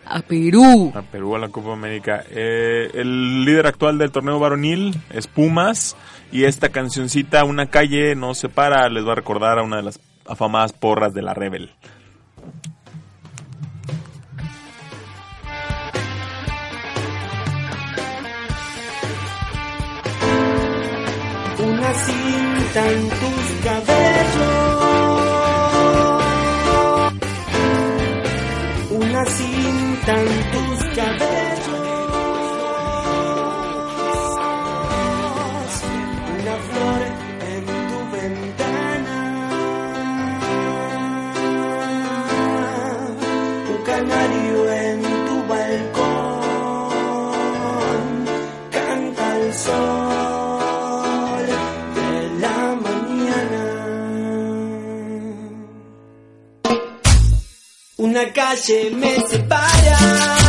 [0.05, 0.91] a Perú.
[0.95, 2.23] a Perú a la Copa América.
[2.29, 5.95] Eh, el líder actual del torneo varonil es Pumas
[6.31, 9.83] y esta cancioncita Una calle no se para les va a recordar a una de
[9.83, 11.71] las afamadas porras de la Rebel.
[21.57, 24.55] una cinta en tus cabellos,
[28.91, 31.74] una cinta en tus cabellos,
[58.15, 60.44] Una calle me separa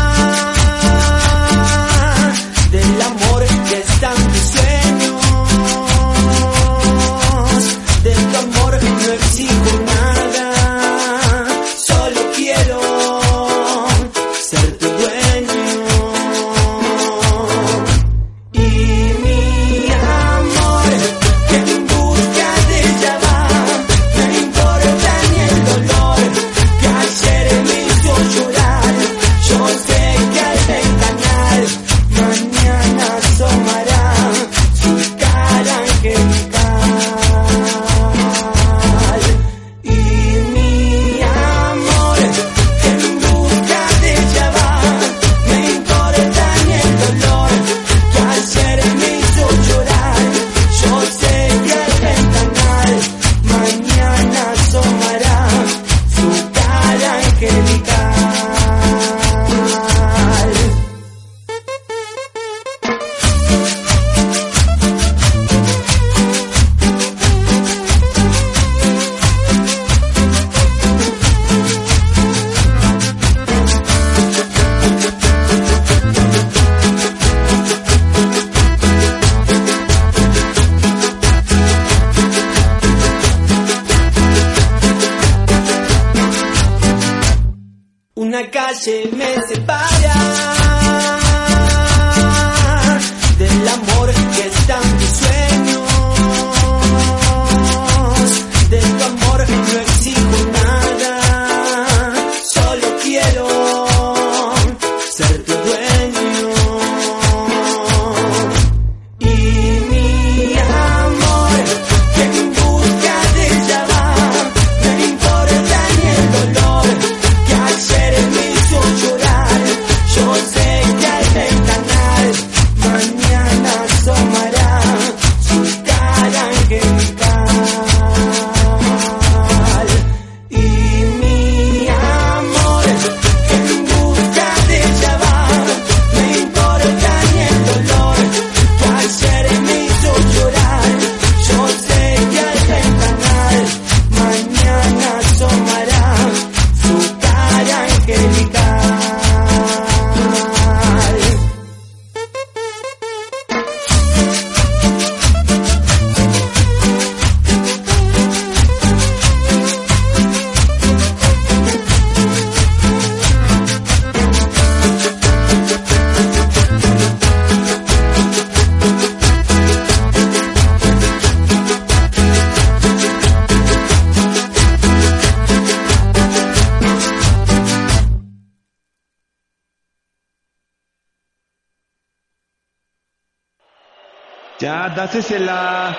[184.66, 185.96] Ya, dásesela.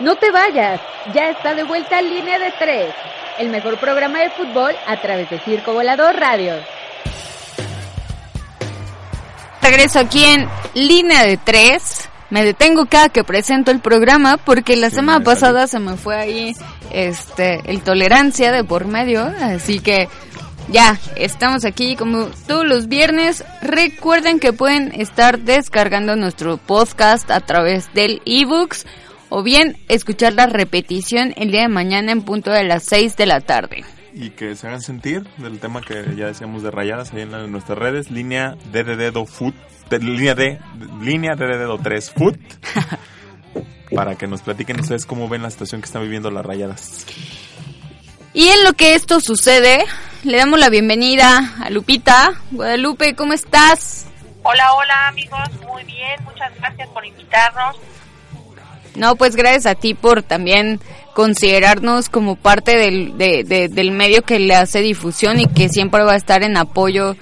[0.00, 0.80] No te vayas,
[1.14, 2.92] ya está de vuelta Línea de Tres,
[3.38, 6.54] el mejor programa de fútbol a través de Circo Volador Radio.
[9.62, 12.08] Regreso aquí en línea de tres.
[12.30, 16.56] Me detengo cada que presento el programa porque la semana pasada se me fue ahí
[16.90, 20.08] este el tolerancia de por medio, así que
[20.70, 23.44] ya estamos aquí como todos los viernes.
[23.62, 28.86] Recuerden que pueden estar descargando nuestro podcast a través del ebooks
[29.28, 33.26] o bien escuchar la repetición el día de mañana en punto de las 6 de
[33.26, 33.84] la tarde.
[34.16, 37.44] Y que se hagan sentir del tema que ya decíamos de rayadas ahí en, la-
[37.44, 39.54] en nuestras redes, línea D de dedo foot,
[39.90, 40.60] de- línea D,
[41.02, 42.38] línea D de dedo 3 foot,
[43.94, 47.04] para que nos platiquen ustedes cómo ven la situación que están viviendo las rayadas.
[48.34, 49.84] Y en lo que esto sucede,
[50.24, 52.34] le damos la bienvenida a Lupita.
[52.50, 54.06] Guadalupe, ¿cómo estás?
[54.42, 57.76] Hola, hola amigos, muy bien, muchas gracias por invitarnos.
[58.96, 60.80] No, pues gracias a ti por también
[61.14, 66.02] considerarnos como parte del, de- de- del medio que le hace difusión y que siempre
[66.02, 67.16] va a estar en apoyo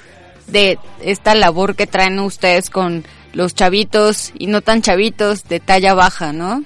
[0.46, 5.94] de esta labor que traen ustedes con los chavitos y no tan chavitos de talla
[5.94, 6.62] baja, ¿no?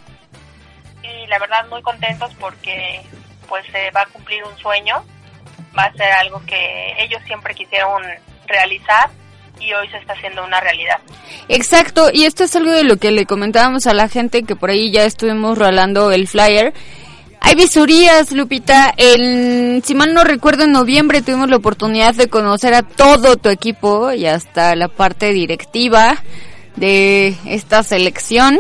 [1.03, 3.03] Y la verdad muy contentos porque
[3.49, 5.05] pues se va a cumplir un sueño,
[5.77, 8.03] va a ser algo que ellos siempre quisieron
[8.47, 9.11] realizar
[9.61, 10.99] y hoy se está haciendo una realidad.
[11.49, 14.71] Exacto, y esto es algo de lo que le comentábamos a la gente que por
[14.71, 16.75] ahí ya estuvimos rolando el flyer.
[17.41, 18.93] Hay visorías, Lupita.
[18.97, 23.51] En, si mal no recuerdo, en noviembre tuvimos la oportunidad de conocer a todo tu
[23.51, 26.17] equipo y hasta la parte directiva
[26.77, 28.59] de esta selección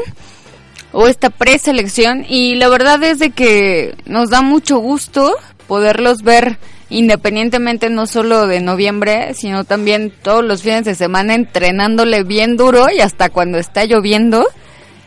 [0.99, 6.57] o esta preselección y la verdad es de que nos da mucho gusto poderlos ver
[6.89, 12.87] independientemente no solo de noviembre, sino también todos los fines de semana entrenándole bien duro
[12.91, 14.47] y hasta cuando está lloviendo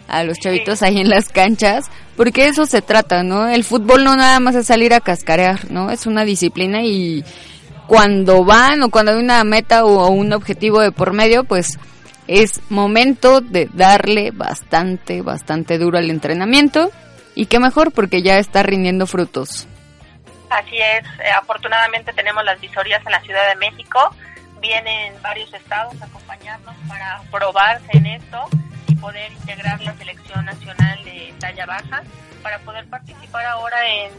[0.07, 3.47] a los chavitos ahí en las canchas, porque eso se trata, ¿no?
[3.47, 5.89] El fútbol no nada más es salir a cascarear, ¿no?
[5.89, 7.23] Es una disciplina y
[7.87, 11.79] cuando van o cuando hay una meta o un objetivo de por medio, pues
[12.29, 16.91] es momento de darle bastante, bastante duro al entrenamiento
[17.33, 19.67] y qué mejor porque ya está rindiendo frutos.
[20.51, 24.15] Así es, eh, afortunadamente tenemos las visorías en la Ciudad de México,
[24.61, 28.47] vienen varios estados a acompañarnos para probarse en esto
[28.85, 32.03] y poder integrar la selección nacional de talla baja
[32.43, 34.11] para poder participar ahora en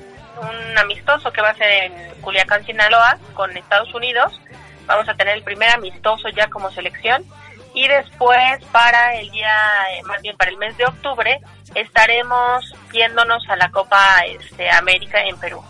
[0.43, 1.93] un amistoso que va a ser en
[2.23, 4.41] Culiacán, Sinaloa, con Estados Unidos.
[4.87, 7.25] Vamos a tener el primer amistoso ya como selección
[7.75, 9.55] y después para el día,
[9.93, 11.41] eh, más bien para el mes de octubre,
[11.75, 15.63] estaremos yéndonos a la Copa este, América en Perú.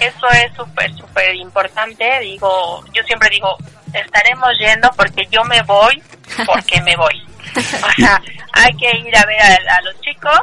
[0.00, 2.20] Eso es súper, súper importante.
[2.20, 3.56] Digo, yo siempre digo,
[3.92, 6.02] estaremos yendo porque yo me voy,
[6.46, 7.22] porque me voy.
[7.56, 8.20] O sea,
[8.52, 10.40] hay que ir a ver a, a los chicos,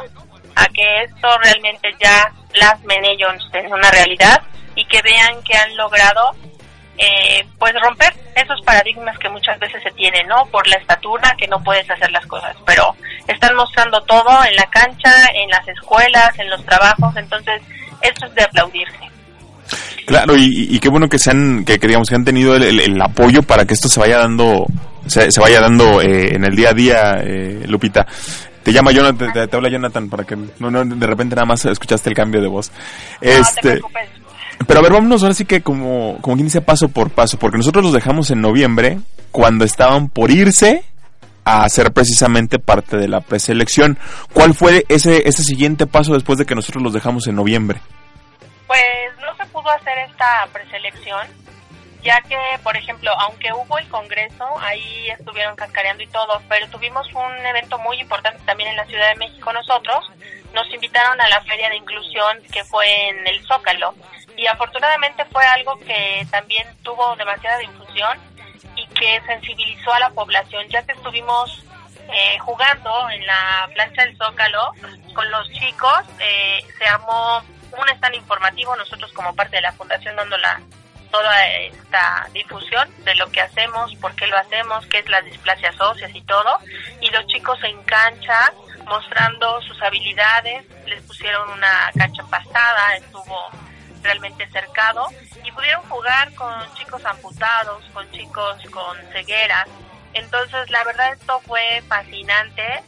[0.56, 4.42] a que esto realmente ya plasmen ellos en una realidad
[4.74, 6.32] y que vean que han logrado
[6.98, 10.46] eh, pues romper esos paradigmas que muchas veces se tienen, ¿no?
[10.46, 12.94] Por la estatura, que no puedes hacer las cosas, pero
[13.28, 17.60] están mostrando todo en la cancha, en las escuelas, en los trabajos, entonces
[18.02, 18.98] eso es de aplaudirse.
[20.06, 22.80] Claro, y, y qué bueno que se han, que, digamos que han tenido el, el-
[22.80, 24.66] el apoyo para que esto se vaya dando,
[25.06, 28.06] se, se vaya dando eh, en el día a día, eh, Lupita.
[28.62, 31.64] Te llama Jonathan, te, te habla Jonathan para que no, no, de repente nada más
[31.66, 32.70] escuchaste el cambio de voz.
[32.70, 34.08] No te Este, preocupes.
[34.66, 37.58] Pero a ver, vámonos ahora sí que como, como quien dice paso por paso, porque
[37.58, 38.98] nosotros los dejamos en noviembre
[39.30, 40.84] cuando estaban por irse
[41.44, 43.98] a ser precisamente parte de la preselección.
[44.32, 47.80] ¿Cuál fue ese, ese siguiente paso después de que nosotros los dejamos en noviembre?
[48.66, 48.80] Pues
[49.20, 51.26] no se pudo hacer esta preselección,
[52.02, 57.06] ya que, por ejemplo, aunque hubo el Congreso, ahí estuvieron cascareando y todo, pero tuvimos
[57.12, 60.10] un evento muy importante también en la Ciudad de México nosotros.
[60.54, 63.94] Nos invitaron a la Feria de Inclusión que fue en el Zócalo.
[64.36, 68.18] Y afortunadamente fue algo que también tuvo demasiada difusión
[68.76, 71.64] y que sensibilizó a la población, ya que estuvimos
[72.12, 74.72] eh, jugando en la plancha del Zócalo
[75.14, 77.42] con los chicos, eh, se armó
[77.72, 80.60] un stand informativo, nosotros como parte de la fundación dando la,
[81.10, 85.80] toda esta difusión de lo que hacemos, por qué lo hacemos, qué es las displasias
[85.80, 86.58] óseas y todo,
[87.00, 88.52] y los chicos en cancha
[88.86, 93.50] mostrando sus habilidades, les pusieron una cancha pastada, estuvo
[94.02, 95.08] realmente cercado
[95.42, 99.66] y pudieron jugar con chicos amputados, con chicos con cegueras.
[100.12, 102.82] Entonces, la verdad esto fue fascinante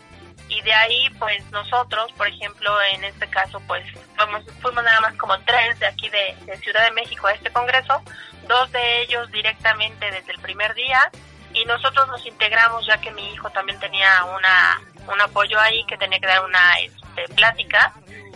[0.49, 3.84] y de ahí pues nosotros, por ejemplo, en este caso pues
[4.16, 7.51] fuimos, fuimos nada más como tres de aquí de, de Ciudad de México a este
[7.51, 8.01] congreso,
[8.47, 11.11] dos de ellos directamente desde el primer día
[11.53, 14.80] y nosotros nos integramos ya que mi hijo también tenía una
[15.12, 17.92] un apoyo ahí que tenía que dar una este, plática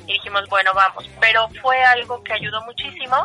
[0.06, 3.16] y dijimos bueno vamos pero fue algo que ayudó muchísimo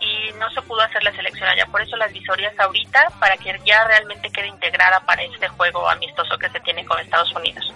[0.00, 3.58] y no se pudo hacer la selección allá por eso las visorías ahorita para que
[3.64, 7.72] ya realmente quede integrada para este juego amistoso que se tiene con Estados Unidos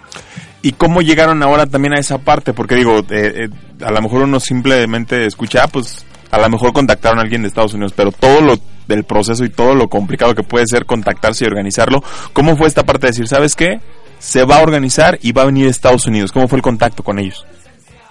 [0.65, 2.51] ¿Y cómo llegaron ahora también a esa parte?
[2.51, 3.49] Porque digo, eh, eh,
[3.85, 7.49] a lo mejor uno simplemente escucha, ah, pues a lo mejor contactaron a alguien de
[7.49, 8.55] Estados Unidos, pero todo lo
[8.87, 12.03] del proceso y todo lo complicado que puede ser contactarse y organizarlo,
[12.33, 13.79] ¿cómo fue esta parte de decir, sabes qué?
[14.19, 16.31] Se va a organizar y va a venir a Estados Unidos.
[16.31, 17.45] ¿Cómo fue el contacto con ellos?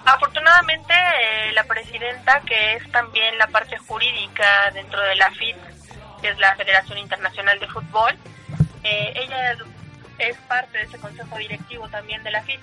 [0.05, 5.55] Afortunadamente, eh, la presidenta, que es también la parte jurídica dentro de la FIT,
[6.21, 8.11] que es la Federación Internacional de Fútbol,
[8.83, 9.51] eh, ella
[10.19, 12.59] es- parte de ese consejo directivo también de la FIT.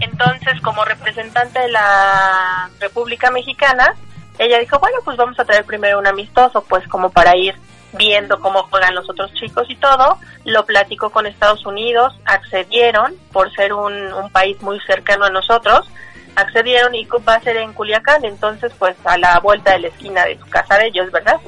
[0.00, 3.94] Entonces, como representante de la República Mexicana,
[4.38, 7.54] ella dijo, bueno, pues vamos a traer primero un amistoso, pues como para ir
[7.92, 10.18] viendo cómo juegan los otros chicos y todo.
[10.44, 15.88] Lo platicó con Estados Unidos, accedieron por ser un, un país muy cercano a nosotros,
[16.36, 20.24] accedieron y va a ser en Culiacán, entonces pues a la vuelta de la esquina
[20.24, 21.40] de su casa de ellos, ¿verdad?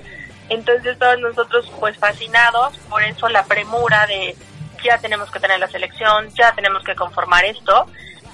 [0.49, 4.37] Entonces todos nosotros pues fascinados, por eso la premura de
[4.83, 7.87] ya tenemos que tener la selección, ya tenemos que conformar esto.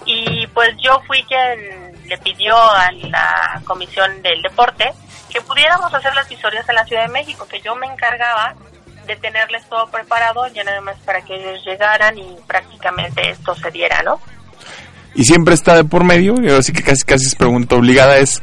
[0.05, 4.93] Y pues yo fui quien le pidió a la Comisión del Deporte
[5.31, 8.55] que pudiéramos hacer las visorías en la Ciudad de México, que yo me encargaba
[9.07, 13.71] de tenerles todo preparado ya nada más para que ellos llegaran y prácticamente esto se
[13.71, 14.21] diera, ¿no?
[15.15, 18.43] Y siempre está de por medio, y así que casi casi es pregunta obligada, es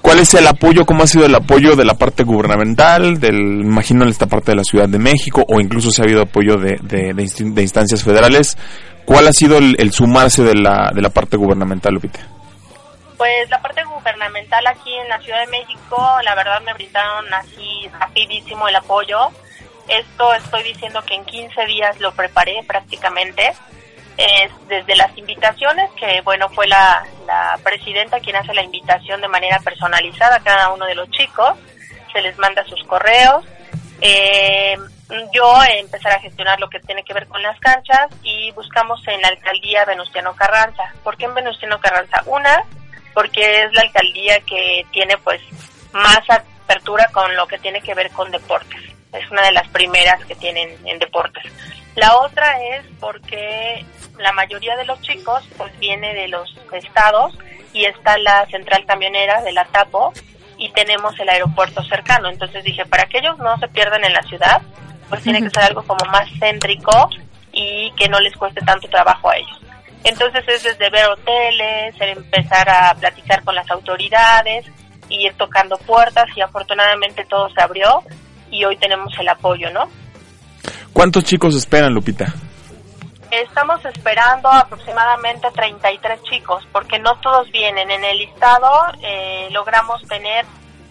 [0.00, 4.04] ¿cuál es el apoyo, cómo ha sido el apoyo de la parte gubernamental, del, imagino
[4.04, 7.12] en esta parte de la Ciudad de México, o incluso si ha habido apoyo de,
[7.60, 8.56] instancias federales?
[9.04, 12.20] ¿Cuál ha sido el, el sumarse de la, de la parte gubernamental, Lupita?
[13.22, 17.88] Pues la parte gubernamental aquí en la Ciudad de México, la verdad me brindaron así
[17.96, 19.30] rapidísimo el apoyo.
[19.86, 23.52] Esto estoy diciendo que en 15 días lo preparé prácticamente.
[24.16, 27.06] Es desde las invitaciones, que bueno, fue la,
[27.62, 31.56] presidenta quien hace la invitación de manera personalizada a cada uno de los chicos.
[32.12, 33.44] Se les manda sus correos.
[34.00, 34.76] Eh,
[35.32, 39.22] yo empezar a gestionar lo que tiene que ver con las canchas y buscamos en
[39.22, 40.92] la alcaldía Venustiano Carranza.
[41.04, 42.20] ¿Por qué en Venustiano Carranza?
[42.26, 42.64] Una,
[43.14, 45.40] porque es la alcaldía que tiene pues
[45.92, 48.80] más apertura con lo que tiene que ver con deportes.
[49.12, 51.44] Es una de las primeras que tienen en deportes.
[51.94, 53.84] La otra es porque
[54.18, 57.36] la mayoría de los chicos pues viene de los estados
[57.72, 60.12] y está la central camionera de la TAPO
[60.56, 62.28] y tenemos el aeropuerto cercano.
[62.28, 64.62] Entonces dije, para que ellos no se pierdan en la ciudad,
[65.08, 67.10] pues tiene que ser algo como más céntrico
[67.52, 69.61] y que no les cueste tanto trabajo a ellos.
[70.04, 74.66] Entonces es desde ver hoteles, el empezar a platicar con las autoridades,
[75.12, 78.02] y ir tocando puertas y afortunadamente todo se abrió
[78.50, 79.88] y hoy tenemos el apoyo, ¿no?
[80.92, 82.26] ¿Cuántos chicos esperan, Lupita?
[83.30, 87.90] Estamos esperando aproximadamente 33 chicos, porque no todos vienen.
[87.90, 90.44] En el listado eh, logramos tener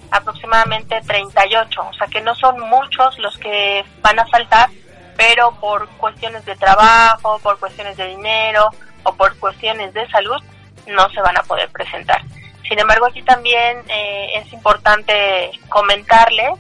[0.10, 4.70] aproximadamente 38, o sea que no son muchos los que van a faltar,
[5.16, 8.70] pero por cuestiones de trabajo, por cuestiones de dinero
[9.04, 10.42] o por cuestiones de salud,
[10.88, 12.22] no se van a poder presentar.
[12.68, 16.52] Sin embargo, aquí también eh, es importante comentarles,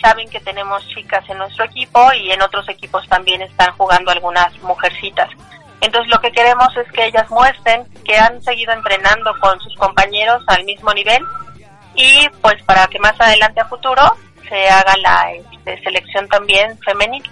[0.00, 4.56] saben que tenemos chicas en nuestro equipo y en otros equipos también están jugando algunas
[4.60, 5.30] mujercitas.
[5.80, 10.42] Entonces lo que queremos es que ellas muestren que han seguido entrenando con sus compañeros
[10.46, 11.22] al mismo nivel
[11.94, 14.02] y pues para que más adelante a futuro
[14.48, 17.22] se haga la este, selección también femenil.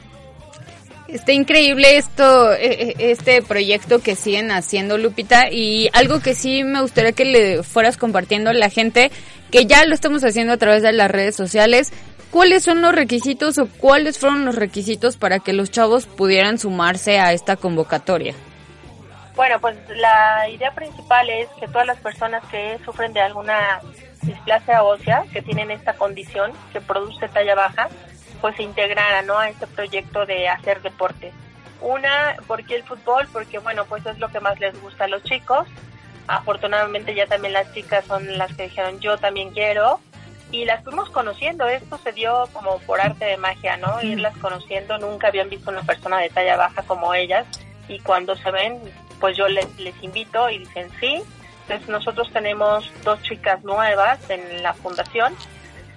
[1.13, 6.65] Está increíble esto, eh, eh, este proyecto que siguen haciendo, Lupita, y algo que sí
[6.65, 9.11] me gustaría que le fueras compartiendo a la gente,
[9.51, 11.93] que ya lo estamos haciendo a través de las redes sociales.
[12.31, 17.21] ¿Cuáles son los requisitos o cuáles fueron los requisitos para que los chavos pudieran sumarse
[17.21, 18.35] a esta convocatoria?
[19.37, 23.81] Bueno, pues la idea principal es que todas las personas que sufren de alguna
[24.23, 27.89] displasia ósea, que tienen esta condición que produce talla baja,
[28.43, 29.39] pues se integraran ¿no?
[29.39, 31.33] a este proyecto de hacer deporte.
[31.81, 35.23] Una, porque el fútbol, porque bueno, pues es lo que más les gusta a los
[35.23, 35.67] chicos.
[36.27, 40.01] Afortunadamente ya también las chicas son las que dijeron yo también quiero
[40.51, 41.67] y las fuimos conociendo.
[41.67, 44.03] Esto se dio como por arte de magia, ¿no?
[44.03, 44.99] Irlas conociendo.
[44.99, 47.47] Nunca habían visto una persona de talla baja como ellas
[47.89, 48.81] y cuando se ven,
[49.21, 51.23] pues yo les, les invito y dicen sí.
[51.63, 55.33] Entonces nosotros tenemos dos chicas nuevas en la fundación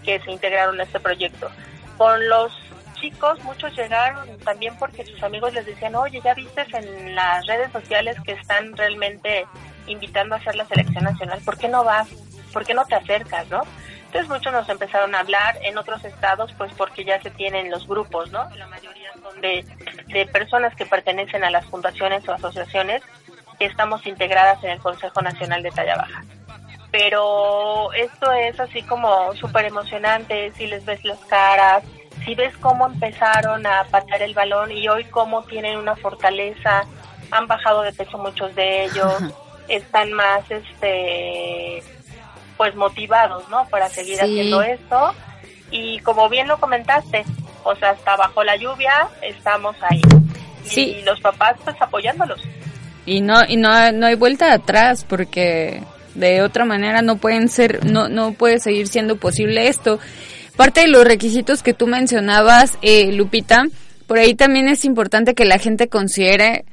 [0.04, 1.50] que se integraron a este proyecto.
[1.98, 2.52] Con los
[2.96, 7.72] chicos, muchos llegaron también porque sus amigos les decían, oye, ya viste en las redes
[7.72, 9.46] sociales que están realmente
[9.88, 12.08] invitando a hacer la selección nacional, ¿por qué no vas?
[12.52, 13.62] ¿Por qué no te acercas, no?
[14.06, 17.86] Entonces muchos nos empezaron a hablar en otros estados, pues porque ya se tienen los
[17.86, 18.50] grupos, ¿no?
[18.56, 19.66] La mayoría son de,
[20.08, 23.04] de personas que pertenecen a las fundaciones o asociaciones
[23.60, 26.24] que estamos integradas en el Consejo Nacional de Talla Baja.
[26.98, 31.84] Pero esto es así como súper emocionante, si les ves las caras,
[32.24, 36.86] si ves cómo empezaron a patear el balón y hoy cómo tienen una fortaleza,
[37.32, 39.14] han bajado de peso muchos de ellos,
[39.68, 41.84] están más este
[42.56, 43.68] pues motivados, ¿no?
[43.68, 44.22] Para seguir Sí.
[44.22, 45.14] haciendo esto
[45.72, 47.26] y como bien lo comentaste,
[47.66, 50.02] o sea, hasta bajo la lluvia estamos ahí.
[50.64, 50.96] Sí.
[51.00, 52.42] Y los papás pues apoyándolos.
[53.06, 55.84] Y no y no, no hay vuelta atrás porque
[56.16, 60.00] de otra manera no pueden ser no no puede seguir siendo posible esto.
[60.56, 63.66] Parte de los requisitos que tú mencionabas, eh, Lupita,
[64.08, 66.64] por ahí también es importante que la gente considere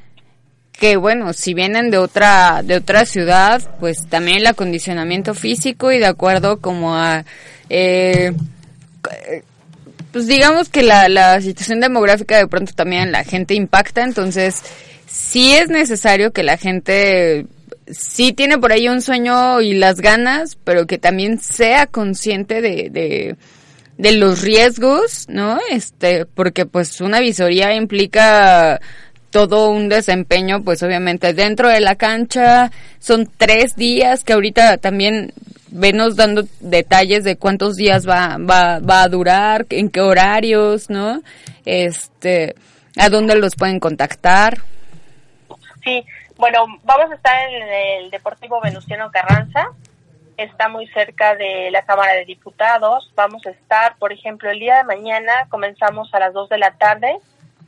[0.72, 5.98] que bueno, si vienen de otra de otra ciudad, pues también el acondicionamiento físico y
[5.98, 7.24] de acuerdo como a
[7.68, 8.32] eh,
[10.12, 14.62] pues digamos que la, la situación demográfica de pronto también la gente impacta, entonces
[15.06, 17.46] sí es necesario que la gente
[17.86, 23.36] sí tiene por ahí un sueño y las ganas, pero que también sea consciente de,
[23.96, 25.58] de, los riesgos, ¿no?
[25.70, 28.80] Este, porque pues una visoría implica
[29.30, 35.32] todo un desempeño, pues obviamente dentro de la cancha, son tres días que ahorita también
[35.72, 41.22] venos dando detalles de cuántos días va, va, va a durar, en qué horarios, ¿no?
[41.64, 42.54] Este,
[42.96, 44.58] a dónde los pueden contactar.
[45.82, 46.04] Sí,
[46.42, 49.70] bueno, vamos a estar en el Deportivo Venustiano Carranza,
[50.36, 53.12] está muy cerca de la Cámara de Diputados.
[53.14, 56.72] Vamos a estar, por ejemplo, el día de mañana comenzamos a las 2 de la
[56.72, 57.16] tarde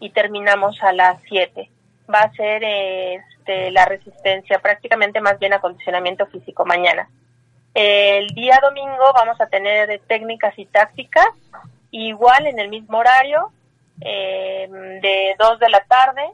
[0.01, 1.71] y terminamos a las 7.
[2.13, 7.09] Va a ser este, la resistencia, prácticamente más bien acondicionamiento físico mañana.
[7.75, 11.29] El día domingo vamos a tener técnicas y tácticas,
[11.93, 13.53] igual en el mismo horario,
[14.01, 14.69] eh,
[15.01, 16.25] de 2 de la tarde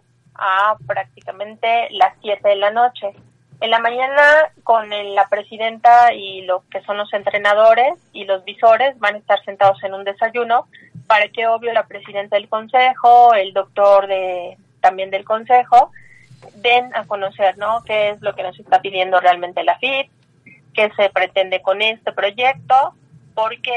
[0.41, 3.13] a prácticamente las 7 de la noche.
[3.61, 8.99] En la mañana con la presidenta y lo que son los entrenadores y los visores
[8.99, 10.67] van a estar sentados en un desayuno
[11.07, 15.91] para que obvio la presidenta del consejo, el doctor de también del consejo
[16.57, 17.83] den a conocer, ¿no?
[17.85, 20.11] qué es lo que nos está pidiendo realmente la FIT,
[20.75, 22.95] qué se pretende con este proyecto,
[23.35, 23.73] porque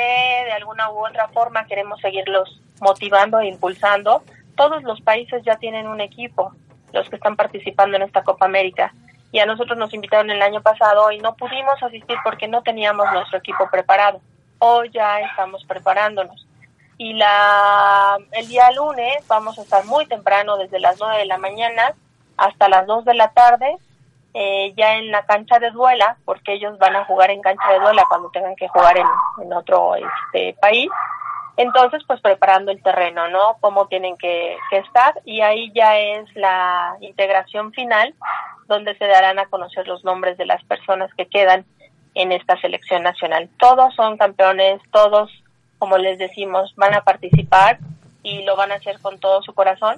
[0.46, 4.24] de alguna u otra forma queremos seguirlos motivando e impulsando.
[4.56, 6.54] Todos los países ya tienen un equipo,
[6.92, 8.94] los que están participando en esta Copa América.
[9.32, 13.12] Y a nosotros nos invitaron el año pasado y no pudimos asistir porque no teníamos
[13.12, 14.22] nuestro equipo preparado.
[14.60, 16.48] Hoy ya estamos preparándonos.
[16.98, 21.38] Y la, el día lunes vamos a estar muy temprano, desde las 9 de la
[21.38, 21.94] mañana
[22.38, 23.78] hasta las 2 de la tarde,
[24.34, 27.80] eh, ya en la cancha de duela, porque ellos van a jugar en cancha de
[27.80, 29.08] duela cuando tengan que jugar en,
[29.42, 30.90] en otro este, país.
[31.56, 33.58] Entonces, pues preparando el terreno, ¿no?
[33.62, 38.16] Cómo tienen que, que estar y ahí ya es la integración final,
[38.68, 41.66] donde se darán a conocer los nombres de las personas que quedan
[42.16, 43.50] en esta selección nacional.
[43.60, 45.32] Todos son campeones, todos,
[45.78, 47.78] como les decimos, van a participar
[48.24, 49.98] y lo van a hacer con todo su corazón.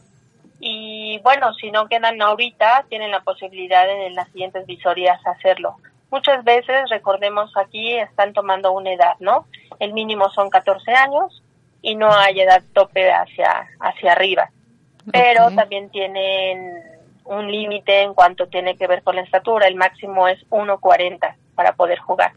[0.59, 5.75] Y bueno, si no quedan ahorita, tienen la posibilidad en las siguientes visorías hacerlo.
[6.09, 9.47] muchas veces, recordemos aquí, están tomando una edad, ¿no?
[9.79, 11.43] El mínimo son 14 años
[11.85, 14.49] y no hay edad tope hacia, hacia arriba.
[15.11, 16.81] Pero también tienen
[17.25, 19.67] un límite en cuanto tiene que ver con la estatura.
[19.67, 22.31] El máximo es 1.40 para poder jugar.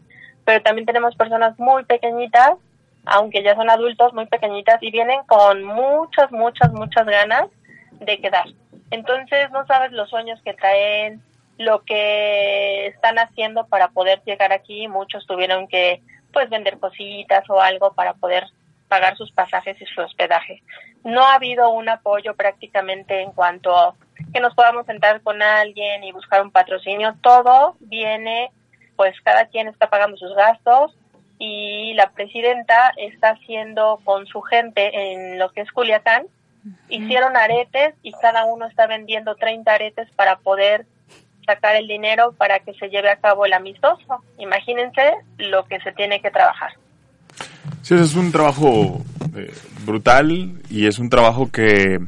[0.45, 2.57] Pero también tenemos personas muy pequeñitas,
[3.05, 7.47] aunque ya son adultos, muy pequeñitas y vienen con muchas, muchas, muchas ganas
[7.99, 8.45] de quedar.
[8.91, 11.23] Entonces no sabes los sueños que traen,
[11.57, 14.87] lo que están haciendo para poder llegar aquí.
[14.87, 18.45] Muchos tuvieron que pues vender cositas o algo para poder
[18.89, 20.61] pagar sus pasajes y su hospedaje.
[21.05, 23.95] No ha habido un apoyo prácticamente en cuanto a
[24.33, 27.15] que nos podamos sentar con alguien y buscar un patrocinio.
[27.21, 28.51] Todo viene,
[28.97, 30.97] pues cada quien está pagando sus gastos
[31.37, 36.27] y la presidenta está haciendo con su gente en lo que es Culiacán.
[36.89, 40.85] Hicieron aretes y cada uno está vendiendo 30 aretes para poder
[41.45, 44.23] sacar el dinero para que se lleve a cabo el amistoso.
[44.37, 46.73] Imagínense lo que se tiene que trabajar.
[47.89, 49.03] Es un trabajo
[49.35, 49.51] eh,
[49.85, 51.99] brutal y es un trabajo que,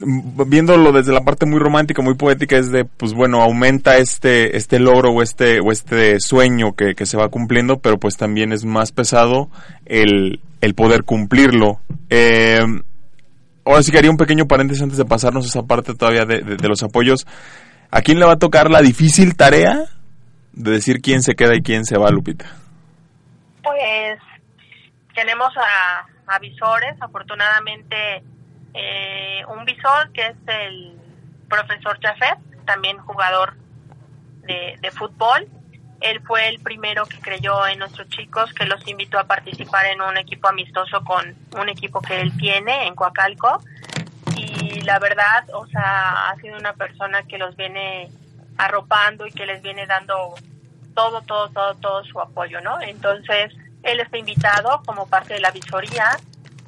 [0.00, 4.56] mm, viéndolo desde la parte muy romántica, muy poética, es de, pues bueno, aumenta este,
[4.56, 8.52] este logro o este, o este sueño que, que se va cumpliendo, pero pues también
[8.52, 9.48] es más pesado
[9.86, 11.80] el, el poder cumplirlo.
[12.10, 12.60] Eh,
[13.64, 16.56] ahora sí que haría un pequeño paréntesis antes de pasarnos esa parte todavía de, de-
[16.56, 17.26] de los apoyos.
[17.90, 19.84] ¿A quién le va a tocar la difícil tarea
[20.54, 22.56] de decir quién se queda y quién se va, Lupita?
[23.62, 24.18] Pues
[25.14, 28.22] tenemos a, a visores, afortunadamente
[28.74, 30.98] eh, un visor que es el
[31.48, 33.54] profesor Jafet, también jugador
[34.42, 35.48] de, de fútbol.
[36.00, 40.00] Él fue el primero que creyó en nuestros chicos, que los invitó a participar en
[40.00, 43.62] un equipo amistoso con un equipo que él tiene en Coacalco.
[44.34, 48.10] Y la verdad, o sea, ha sido una persona que los viene
[48.58, 50.34] arropando y que les viene dando
[50.94, 52.80] todo, todo, todo, todo su apoyo, ¿no?
[52.80, 56.18] Entonces, él está invitado como parte de la visoría,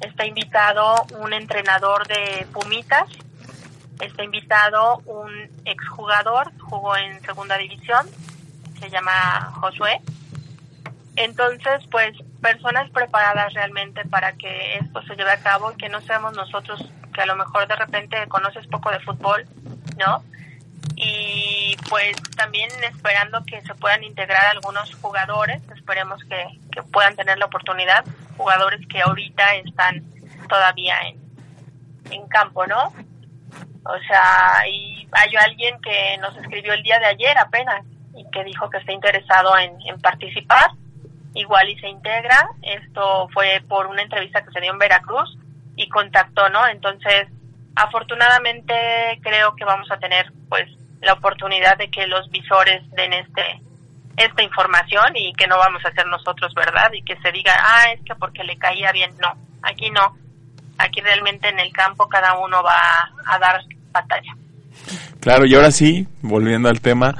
[0.01, 3.09] está invitado un entrenador de Pumitas,
[4.01, 5.31] está invitado un
[5.65, 8.07] exjugador, jugó en segunda división,
[8.79, 10.01] se llama Josué.
[11.15, 16.01] Entonces, pues, personas preparadas realmente para que esto se lleve a cabo y que no
[16.01, 19.47] seamos nosotros que a lo mejor de repente conoces poco de fútbol,
[19.97, 20.23] ¿no?
[20.95, 27.37] Y pues también esperando que se puedan integrar algunos jugadores, esperemos que, que puedan tener
[27.37, 28.05] la oportunidad,
[28.37, 30.03] jugadores que ahorita están
[30.47, 31.19] todavía en,
[32.11, 32.93] en campo, ¿no?
[33.83, 38.43] O sea, y hay alguien que nos escribió el día de ayer apenas y que
[38.43, 40.71] dijo que está interesado en, en participar,
[41.33, 45.37] igual y se integra, esto fue por una entrevista que se dio en Veracruz
[45.75, 46.65] y contactó, ¿no?
[46.67, 47.27] Entonces,
[47.75, 48.73] afortunadamente
[49.21, 50.65] creo que vamos a tener pues
[51.01, 53.61] la oportunidad de que los visores den este
[54.17, 56.89] esta información y que no vamos a ser nosotros, ¿verdad?
[56.93, 59.11] Y que se diga, ah, es que porque le caía bien.
[59.21, 60.17] No, aquí no.
[60.77, 63.61] Aquí realmente en el campo cada uno va a dar
[63.91, 64.35] batalla.
[65.19, 67.15] Claro, y ahora sí, volviendo al tema,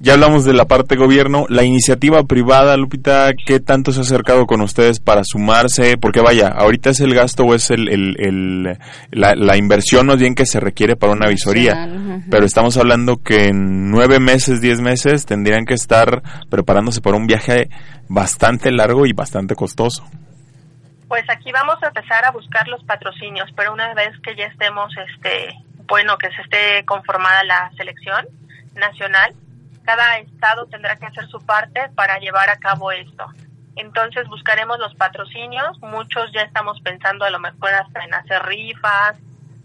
[0.00, 4.46] ya hablamos de la parte gobierno, la iniciativa privada, Lupita, ¿qué tanto se ha acercado
[4.46, 5.96] con ustedes para sumarse?
[5.96, 8.78] Porque vaya, ahorita es el gasto o es el, el- el-
[9.10, 11.88] la, la inversión más bien que se requiere para una visoría,
[12.30, 17.26] pero estamos hablando que en nueve meses, diez meses tendrían que estar preparándose para un
[17.26, 17.68] viaje
[18.08, 20.04] bastante largo y bastante costoso.
[21.08, 24.92] Pues aquí vamos a empezar a buscar los patrocinios, pero una vez que ya estemos,
[25.08, 25.54] este,
[25.88, 28.26] bueno, que se esté conformada la selección
[28.76, 29.32] nacional,
[29.88, 33.26] cada estado tendrá que hacer su parte para llevar a cabo esto.
[33.74, 39.16] Entonces buscaremos los patrocinios, muchos ya estamos pensando a lo mejor hasta en hacer rifas,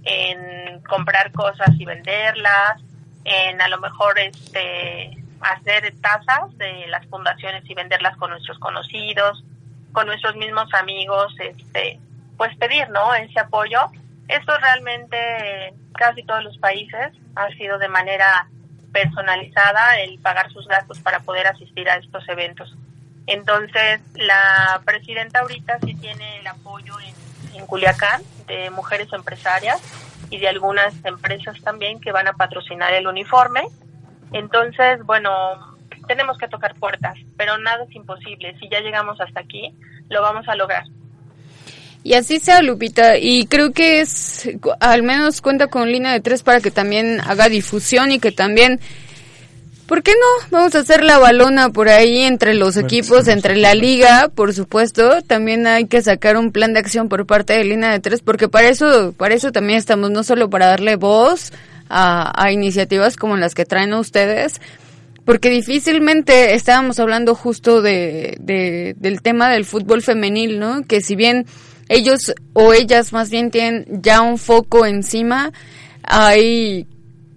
[0.06, 2.82] en comprar cosas y venderlas,
[3.26, 9.44] en a lo mejor este hacer tazas de las fundaciones y venderlas con nuestros conocidos,
[9.92, 12.00] con nuestros mismos amigos, este,
[12.38, 13.14] pues pedir, ¿no?
[13.14, 13.92] Ese apoyo.
[14.30, 18.48] Esto realmente casi todos los países ha sido de manera
[18.94, 22.74] personalizada el pagar sus gastos para poder asistir a estos eventos.
[23.28, 29.82] Entonces, la presidenta ahorita sí tiene el apoyo en, en Culiacán de mujeres empresarias
[30.30, 33.68] y de algunas empresas también que van a patrocinar el uniforme.
[34.32, 35.32] Entonces, bueno,
[36.08, 38.58] tenemos que tocar puertas, pero nada es imposible.
[38.60, 39.76] Si ya llegamos hasta aquí,
[40.10, 40.84] lo vamos a lograr.
[42.04, 43.18] Y así sea, Lupita.
[43.18, 44.50] Y creo que es,
[44.80, 48.82] al menos cuenta con línea de tres para que también haga difusión y que también,
[49.88, 50.48] ¿por qué no?
[50.52, 55.22] Vamos a hacer la balona por ahí entre los equipos, entre la liga, por supuesto.
[55.22, 58.50] También hay que sacar un plan de acción por parte de línea de tres, porque
[58.50, 61.54] para eso, para eso también estamos, no solo para darle voz
[61.88, 64.60] a, a iniciativas como las que traen ustedes,
[65.24, 70.84] porque difícilmente estábamos hablando justo de, de, del tema del fútbol femenil, ¿no?
[70.86, 71.46] Que si bien
[71.90, 75.52] ellos o ellas más bien tienen ya un foco encima,
[76.04, 76.88] hay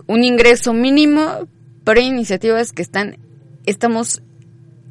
[0.07, 1.47] un ingreso mínimo,
[1.85, 3.17] pero hay iniciativas que están,
[3.67, 4.23] estamos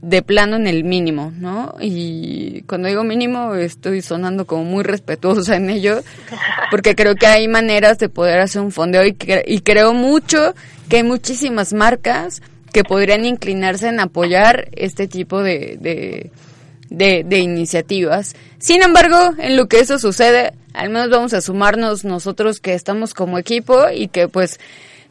[0.01, 1.73] de plano en el mínimo, ¿no?
[1.81, 6.01] Y cuando digo mínimo estoy sonando como muy respetuosa en ello,
[6.69, 10.53] porque creo que hay maneras de poder hacer un fondeo y, cre- y creo mucho
[10.89, 12.41] que hay muchísimas marcas
[12.71, 16.29] que podrían inclinarse en apoyar este tipo de, de,
[16.89, 18.35] de, de iniciativas.
[18.59, 23.13] Sin embargo, en lo que eso sucede, al menos vamos a sumarnos nosotros que estamos
[23.13, 24.59] como equipo y que pues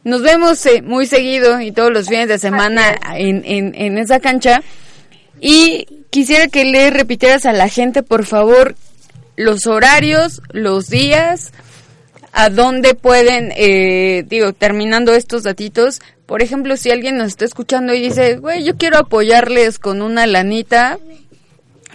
[0.03, 4.19] nos vemos eh, muy seguido y todos los fines de semana en, en, en esa
[4.19, 4.61] cancha.
[5.41, 8.75] Y quisiera que le repitieras a la gente, por favor,
[9.35, 11.51] los horarios, los días,
[12.31, 17.93] a dónde pueden, eh, digo, terminando estos datitos, por ejemplo, si alguien nos está escuchando
[17.93, 20.99] y dice, güey, yo quiero apoyarles con una lanita,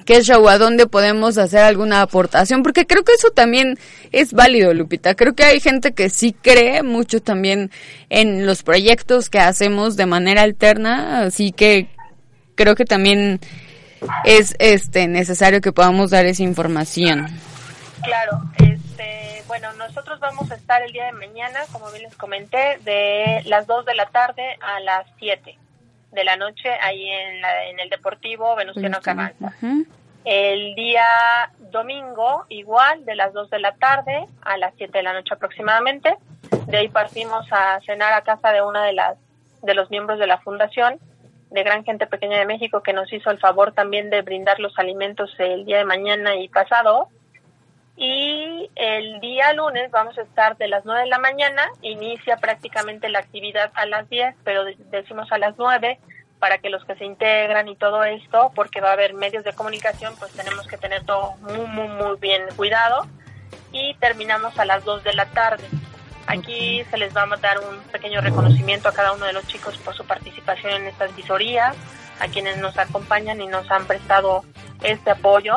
[0.04, 0.48] ¿qué show?
[0.48, 2.62] ¿A dónde podemos hacer alguna aportación?
[2.62, 3.78] Porque creo que eso también
[4.12, 5.14] es válido, Lupita.
[5.14, 7.70] Creo que hay gente que sí cree mucho también
[8.08, 11.88] en los proyectos que hacemos de manera alterna, así que
[12.54, 13.40] creo que también
[14.24, 17.26] es este necesario que podamos dar esa información.
[18.02, 22.78] Claro, este, bueno, nosotros vamos a estar el día de mañana, como bien les comenté,
[22.84, 25.58] de las 2 de la tarde a las 7
[26.12, 28.98] de la noche ahí en, la- en el Deportivo Venustiano
[29.38, 29.56] Carranza.
[30.24, 31.04] El día
[31.70, 36.16] domingo, igual, de las 2 de la tarde a las 7 de la noche aproximadamente.
[36.66, 39.16] De ahí partimos a cenar a casa de una de las
[39.62, 40.98] de los miembros de la fundación
[41.50, 44.78] de Gran Gente Pequeña de México que nos hizo el favor también de brindar los
[44.78, 47.08] alimentos el día de mañana y pasado.
[47.96, 53.08] Y el día lunes vamos a estar de las 9 de la mañana, inicia prácticamente
[53.10, 55.98] la actividad a las 10, pero de- decimos a las 9
[56.38, 59.52] para que los que se integran y todo esto, porque va a haber medios de
[59.52, 63.06] comunicación, pues tenemos que tener todo muy, muy, muy bien cuidado.
[63.72, 65.64] Y terminamos a las 2 de la tarde.
[66.26, 69.76] Aquí se les va a dar un pequeño reconocimiento a cada uno de los chicos
[69.78, 71.76] por su participación en estas visorías,
[72.20, 74.42] a quienes nos acompañan y nos han prestado
[74.82, 75.56] este apoyo.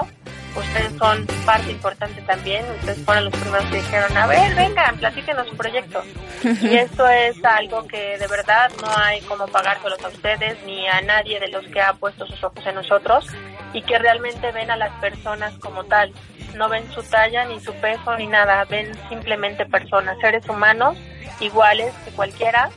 [0.55, 5.47] Ustedes son parte importante también, ustedes fueron los primeros que dijeron, a ver, vengan, platíquenos
[5.47, 6.03] su proyecto.
[6.43, 11.01] Y esto es algo que de verdad no hay como pagárselos a ustedes ni a
[11.01, 13.27] nadie de los que ha puesto sus ojos en nosotros
[13.73, 16.13] y que realmente ven a las personas como tal.
[16.55, 20.97] No ven su talla ni su peso ni nada, ven simplemente personas, seres humanos
[21.39, 22.69] iguales que cualquiera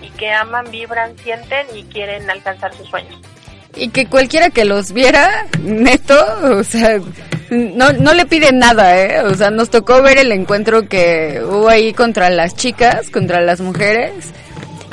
[0.00, 3.20] y que aman, vibran, sienten y quieren alcanzar sus sueños.
[3.76, 6.16] Y que cualquiera que los viera, neto,
[6.58, 6.98] o sea,
[7.50, 9.20] no, no le piden nada, ¿eh?
[9.22, 13.60] O sea, nos tocó ver el encuentro que hubo ahí contra las chicas, contra las
[13.60, 14.12] mujeres.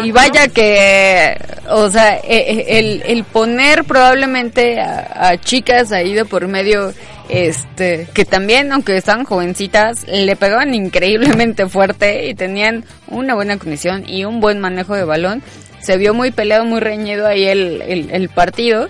[0.04, 1.38] Y vaya que,
[1.70, 6.92] o sea, e- e- el, el poner probablemente a, a chicas ahí de por medio,
[7.30, 14.04] este, que también, aunque estaban jovencitas, le pegaban increíblemente fuerte y tenían una buena condición
[14.08, 15.44] y un buen manejo de balón.
[15.82, 18.88] Se vio muy peleado, muy reñido ahí el, el, el partido.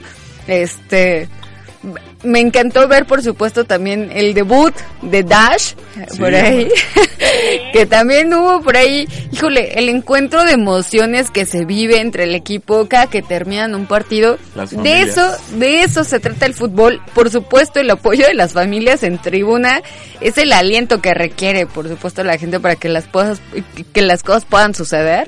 [0.47, 1.29] Este,
[2.23, 5.73] me encantó ver, por supuesto, también el debut de Dash
[6.19, 6.69] por ahí,
[7.73, 12.35] que también hubo por ahí, híjole, el encuentro de emociones que se vive entre el
[12.35, 14.37] equipo cada que terminan un partido.
[14.71, 17.01] De eso, de eso se trata el fútbol.
[17.15, 19.81] Por supuesto, el apoyo de las familias en tribuna
[20.19, 23.41] es el aliento que requiere, por supuesto, la gente para que las cosas,
[23.93, 25.27] que las cosas puedan suceder.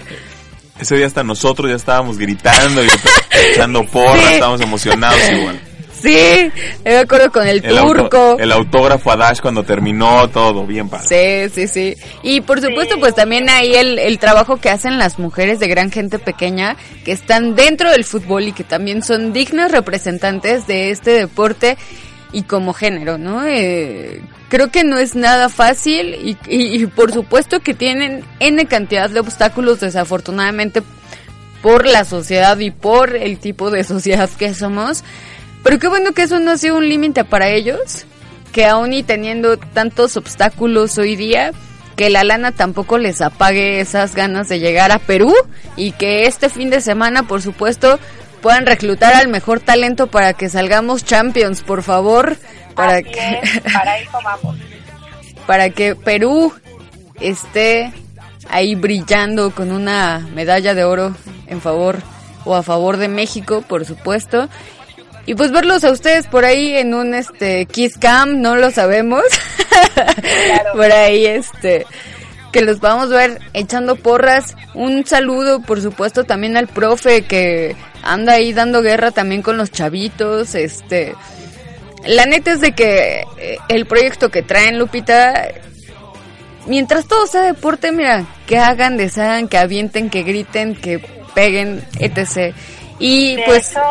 [0.79, 2.87] Ese día hasta nosotros ya estábamos gritando y
[3.51, 4.33] echando porras, Sí.
[4.33, 5.61] estábamos emocionados igual.
[6.01, 6.51] Sí,
[6.83, 8.37] me acuerdo con el, El, auto- turco.
[8.37, 11.49] el autógrafo a Dash cuando terminó, todo bien padre.
[11.49, 12.03] Sí, sí, sí.
[12.23, 15.91] Y por supuesto, pues también hay el, el trabajo que hacen las mujeres de gran
[15.91, 21.11] gente pequeña que están dentro del fútbol y que también son dignas representantes de este
[21.11, 21.77] deporte
[22.33, 23.45] y como género, ¿no?
[23.45, 28.65] Eh, creo que no es nada fácil y, y, y por supuesto que tienen N
[28.65, 30.83] cantidad de obstáculos desafortunadamente
[31.61, 35.03] por la sociedad y por el tipo de sociedad que somos.
[35.63, 38.05] Pero qué bueno que eso no ha sido un límite para ellos,
[38.51, 41.53] que aún y teniendo tantos obstáculos hoy día,
[41.95, 45.33] que la lana tampoco les apague esas ganas de llegar a Perú
[45.77, 47.97] y que este fin de semana, por supuesto,
[48.43, 52.37] puedan reclutar al mejor talento para que salgamos champions, por favor,
[52.75, 54.57] para Así que es, para eso vamos.
[55.47, 56.53] para que Perú
[57.21, 57.93] esté
[58.49, 61.15] ahí brillando con una medalla de oro
[61.47, 61.99] en favor
[62.43, 64.49] o a favor de México, por supuesto.
[65.25, 69.23] Y pues verlos a ustedes por ahí en un este Kiss Cam, no lo sabemos.
[70.73, 71.85] por ahí este
[72.53, 74.55] que los vamos a ver echando porras.
[74.73, 79.71] Un saludo, por supuesto, también al profe que anda ahí dando guerra también con los
[79.71, 81.15] chavitos, este...
[82.05, 85.47] La neta es de que eh, el proyecto que traen, Lupita,
[86.65, 90.99] mientras todo sea deporte, mira, que hagan, deshagan, que avienten, que griten, que
[91.33, 92.53] peguen, etc.
[92.99, 93.71] Y de pues...
[93.71, 93.81] hecho,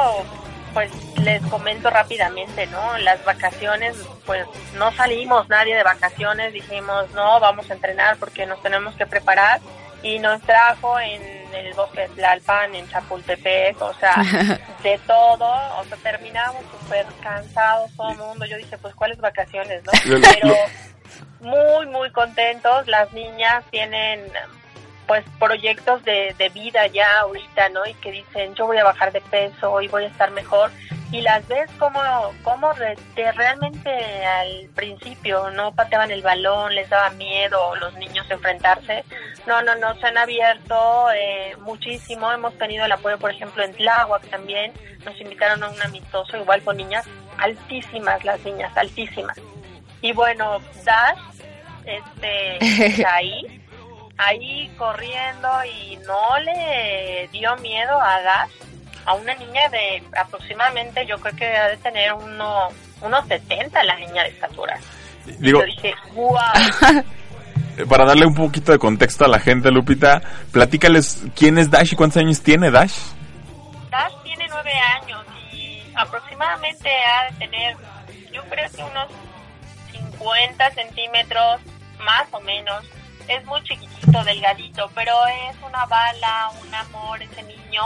[0.74, 0.90] pues
[1.24, 2.98] les comento rápidamente, ¿no?
[2.98, 3.96] Las vacaciones,
[4.26, 9.06] pues no salimos nadie de vacaciones, dijimos, no, vamos a entrenar porque nos tenemos que
[9.06, 9.60] preparar
[10.02, 11.22] y nos trajo en
[11.54, 14.16] el bosque de Tlalpan, en Chapultepec, o sea,
[14.82, 15.48] de todo,
[15.78, 19.92] o sea, terminamos súper cansados todo el mundo, yo dije, pues, ¿cuáles vacaciones, no?
[20.40, 20.54] Pero
[21.40, 24.30] muy, muy contentos, las niñas tienen
[25.06, 27.84] pues proyectos de, de vida ya ahorita, ¿no?
[27.84, 30.70] Y que dicen, yo voy a bajar de peso y voy a estar mejor.
[31.12, 32.00] Y las ves como,
[32.42, 32.96] como de
[33.32, 39.04] realmente al principio no pateaban el balón, les daba miedo los niños enfrentarse.
[39.46, 42.32] No, no, no, se han abierto eh, muchísimo.
[42.32, 44.72] Hemos tenido el apoyo, por ejemplo, en Tláhuac también.
[45.04, 47.06] Nos invitaron a un amistoso, igual con niñas
[47.36, 49.36] altísimas, las niñas, altísimas.
[50.00, 51.18] Y bueno, Dash,
[51.84, 53.62] este, ahí,
[54.16, 58.50] ahí corriendo y no le dio miedo a Dash,
[59.04, 62.68] a una niña de aproximadamente, yo creo que ha de tener uno,
[63.00, 64.78] unos 70 la niña de estatura.
[65.38, 67.86] Digo, Yo dije, wow.
[67.88, 71.96] para darle un poquito de contexto a la gente, Lupita, platícales quién es Dash y
[71.96, 72.94] cuántos años tiene Dash.
[73.90, 77.76] Dash tiene nueve años y aproximadamente ha de tener,
[78.32, 79.08] yo creo que unos
[79.92, 81.60] 50 centímetros,
[81.98, 82.84] más o menos.
[83.28, 85.12] Es muy chiquitito, delgadito, pero
[85.48, 87.82] es una bala, un amor ese niño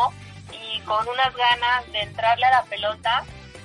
[0.86, 3.24] con unas ganas de entrarle a la pelota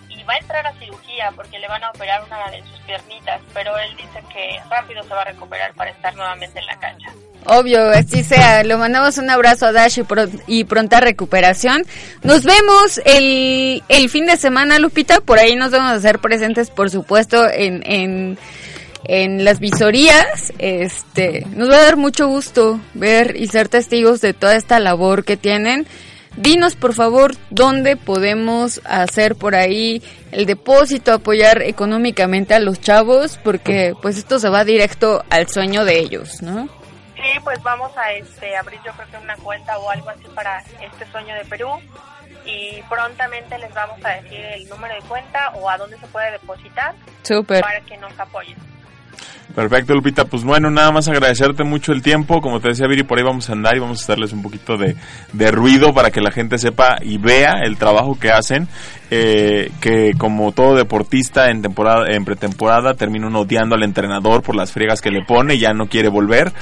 [0.09, 3.39] y va a entrar a cirugía porque le van a operar una de sus piernitas,
[3.53, 7.07] pero él dice que rápido se va a recuperar para estar nuevamente en la cancha.
[7.45, 8.63] Obvio, así sea.
[8.63, 10.05] Le mandamos un abrazo a Dash y,
[10.59, 11.84] y pronta recuperación.
[12.22, 15.22] Nos vemos el, el fin de semana, Lupita.
[15.22, 18.38] Por ahí nos vamos a hacer presentes, por supuesto, en, en,
[19.05, 20.53] en las visorías.
[20.59, 25.24] Este, nos va a dar mucho gusto ver y ser testigos de toda esta labor
[25.24, 25.88] que tienen.
[26.38, 30.01] Dinos, por favor, dónde podemos hacer por ahí
[30.32, 35.84] el depósito, apoyar económicamente a los chavos, porque pues esto se va directo al sueño
[35.84, 36.69] de ellos, ¿no?
[37.15, 40.63] Sí, pues vamos a este abrir yo creo que una cuenta o algo así para
[40.82, 41.69] este sueño de Perú
[42.45, 46.32] y prontamente les vamos a decir el número de cuenta o a dónde se puede
[46.32, 46.95] depositar
[47.61, 48.70] para que nos apoyen.
[49.53, 50.26] Perfecto, Lupita.
[50.26, 52.41] Pues bueno, nada más agradecerte mucho el tiempo.
[52.41, 54.78] Como te decía Viri, por ahí vamos a andar y vamos a darles un poquito
[54.78, 54.95] de,
[55.34, 58.68] de ruido para que la gente sepa y vea el trabajo que hacen.
[59.14, 64.55] Eh, que como todo deportista en temporada, en pretemporada, termina uno odiando al entrenador por
[64.55, 66.53] las friegas que le pone y ya no quiere volver.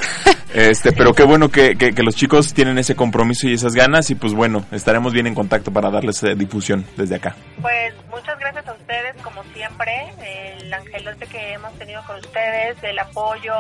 [0.52, 4.10] Este, pero qué bueno que, que, que los chicos tienen ese compromiso y esas ganas
[4.10, 7.36] y pues bueno, estaremos bien en contacto para darles eh, difusión desde acá.
[7.62, 9.92] Pues muchas gracias a ustedes, como siempre,
[10.58, 13.54] el angelote que hemos tenido con ustedes, el apoyo,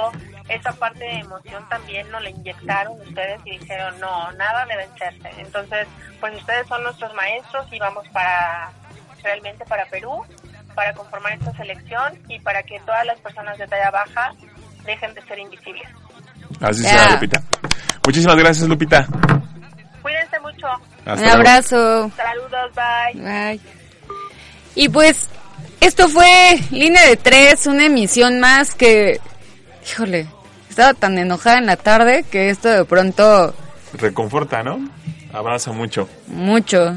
[0.49, 5.29] esa parte de emoción también nos la inyectaron ustedes y dijeron, no, nada de vencerse.
[5.41, 5.87] Entonces,
[6.19, 8.71] pues ustedes son nuestros maestros y vamos para,
[9.23, 10.23] realmente para Perú,
[10.75, 14.33] para conformar esta selección y para que todas las personas de talla baja
[14.85, 15.87] dejen de ser invisibles.
[16.61, 17.41] Así será, Lupita.
[18.05, 19.07] Muchísimas gracias, Lupita.
[20.01, 20.67] Cuídense mucho.
[21.05, 22.11] Hasta Un abrazo.
[22.15, 23.21] Saludos, bye.
[23.21, 23.61] Bye.
[24.75, 25.29] Y pues,
[25.79, 29.19] esto fue Línea de Tres, una emisión más que,
[29.87, 30.27] híjole,
[30.69, 33.53] estaba tan enojada en la tarde que esto de pronto
[33.93, 34.87] Reconforta, ¿no?
[35.33, 36.07] Abraza mucho.
[36.27, 36.95] mucho.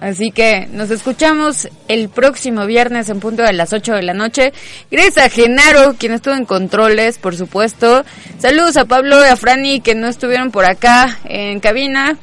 [0.00, 4.52] Así que nos escuchamos el próximo viernes en punto de las 8 de la noche.
[4.90, 8.04] Gracias a Genaro, quien estuvo en controles, por supuesto.
[8.38, 12.18] Saludos a Pablo y a Franny, que no estuvieron por acá en cabina.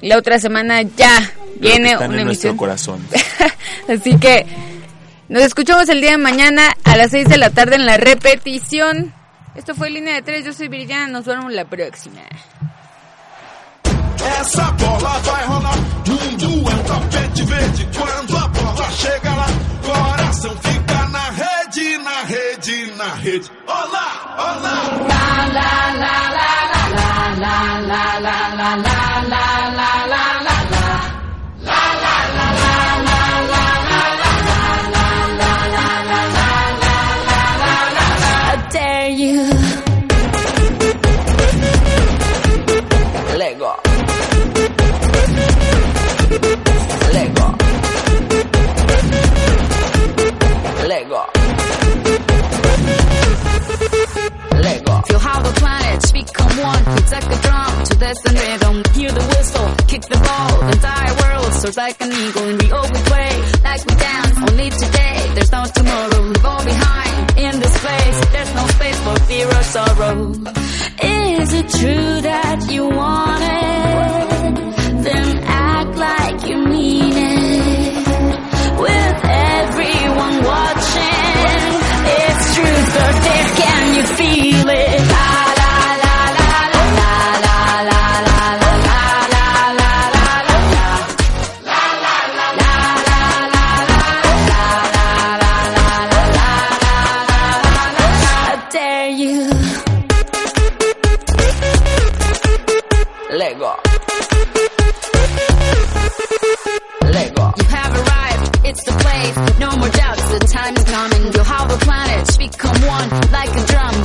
[0.00, 2.56] La otra semana ya viene están una en nuestro emisión.
[2.56, 3.06] corazón.
[3.88, 4.44] Así que
[5.28, 9.14] nos escuchamos el día de mañana a las 6 de la tarde en la repetición.
[9.54, 12.22] Esto fue Línea de Tres, yo soy Viridiana, nos vemos la próxima.
[14.40, 15.76] Essa bola vai rolar,
[16.06, 17.88] mundo é um tapete verde.
[17.96, 19.46] Quando a bola chega lá,
[19.84, 23.50] coração fica na rede, na rede, na rede.
[23.66, 24.92] Olá, olá.
[29.74, 30.01] I
[55.42, 56.84] The planets become one.
[56.84, 58.76] Protect the drum to this and rhythm.
[58.94, 60.60] Hear the whistle, kick the ball.
[60.60, 62.48] The entire world soars like an eagle.
[62.50, 63.32] And we all play,
[63.64, 64.36] like we dance.
[64.50, 66.20] Only today, there's no tomorrow.
[66.22, 68.18] Leave all behind in this place.
[68.32, 70.32] There's no space for fear or sorrow.
[71.02, 75.02] Is it true that you want it?
[75.02, 77.96] Then act like you mean it.
[78.78, 81.62] With everyone watching,
[82.18, 85.11] it's truth or dare, can you feel it?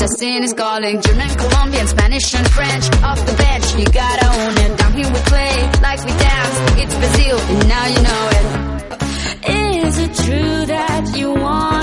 [0.07, 2.85] Medicine is calling German, Colombian, Spanish, and French.
[3.03, 4.77] Off the bench, you gotta own it.
[4.77, 6.57] Down here we play like we dance.
[6.81, 9.85] It's Brazil, and now you know it.
[9.85, 11.76] Is it true that you want?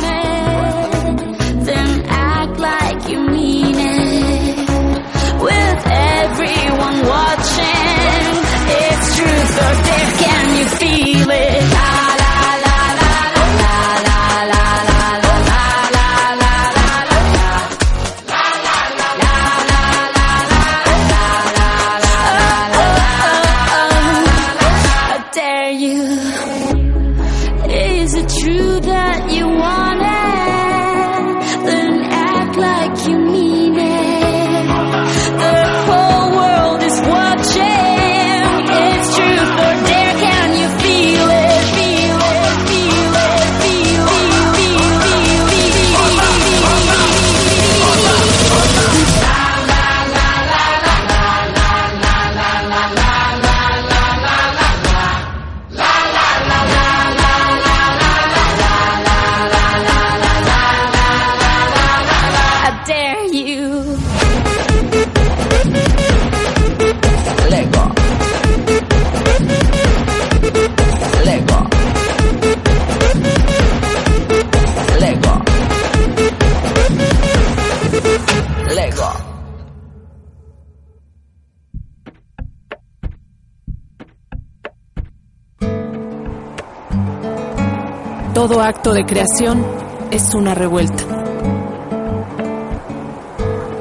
[88.64, 89.64] acto de creación
[90.10, 91.02] es una revuelta.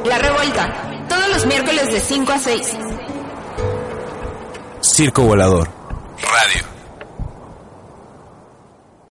[0.06, 2.78] La revuelta, todos los miércoles de 5 a 6.
[4.82, 5.83] Circo Volador.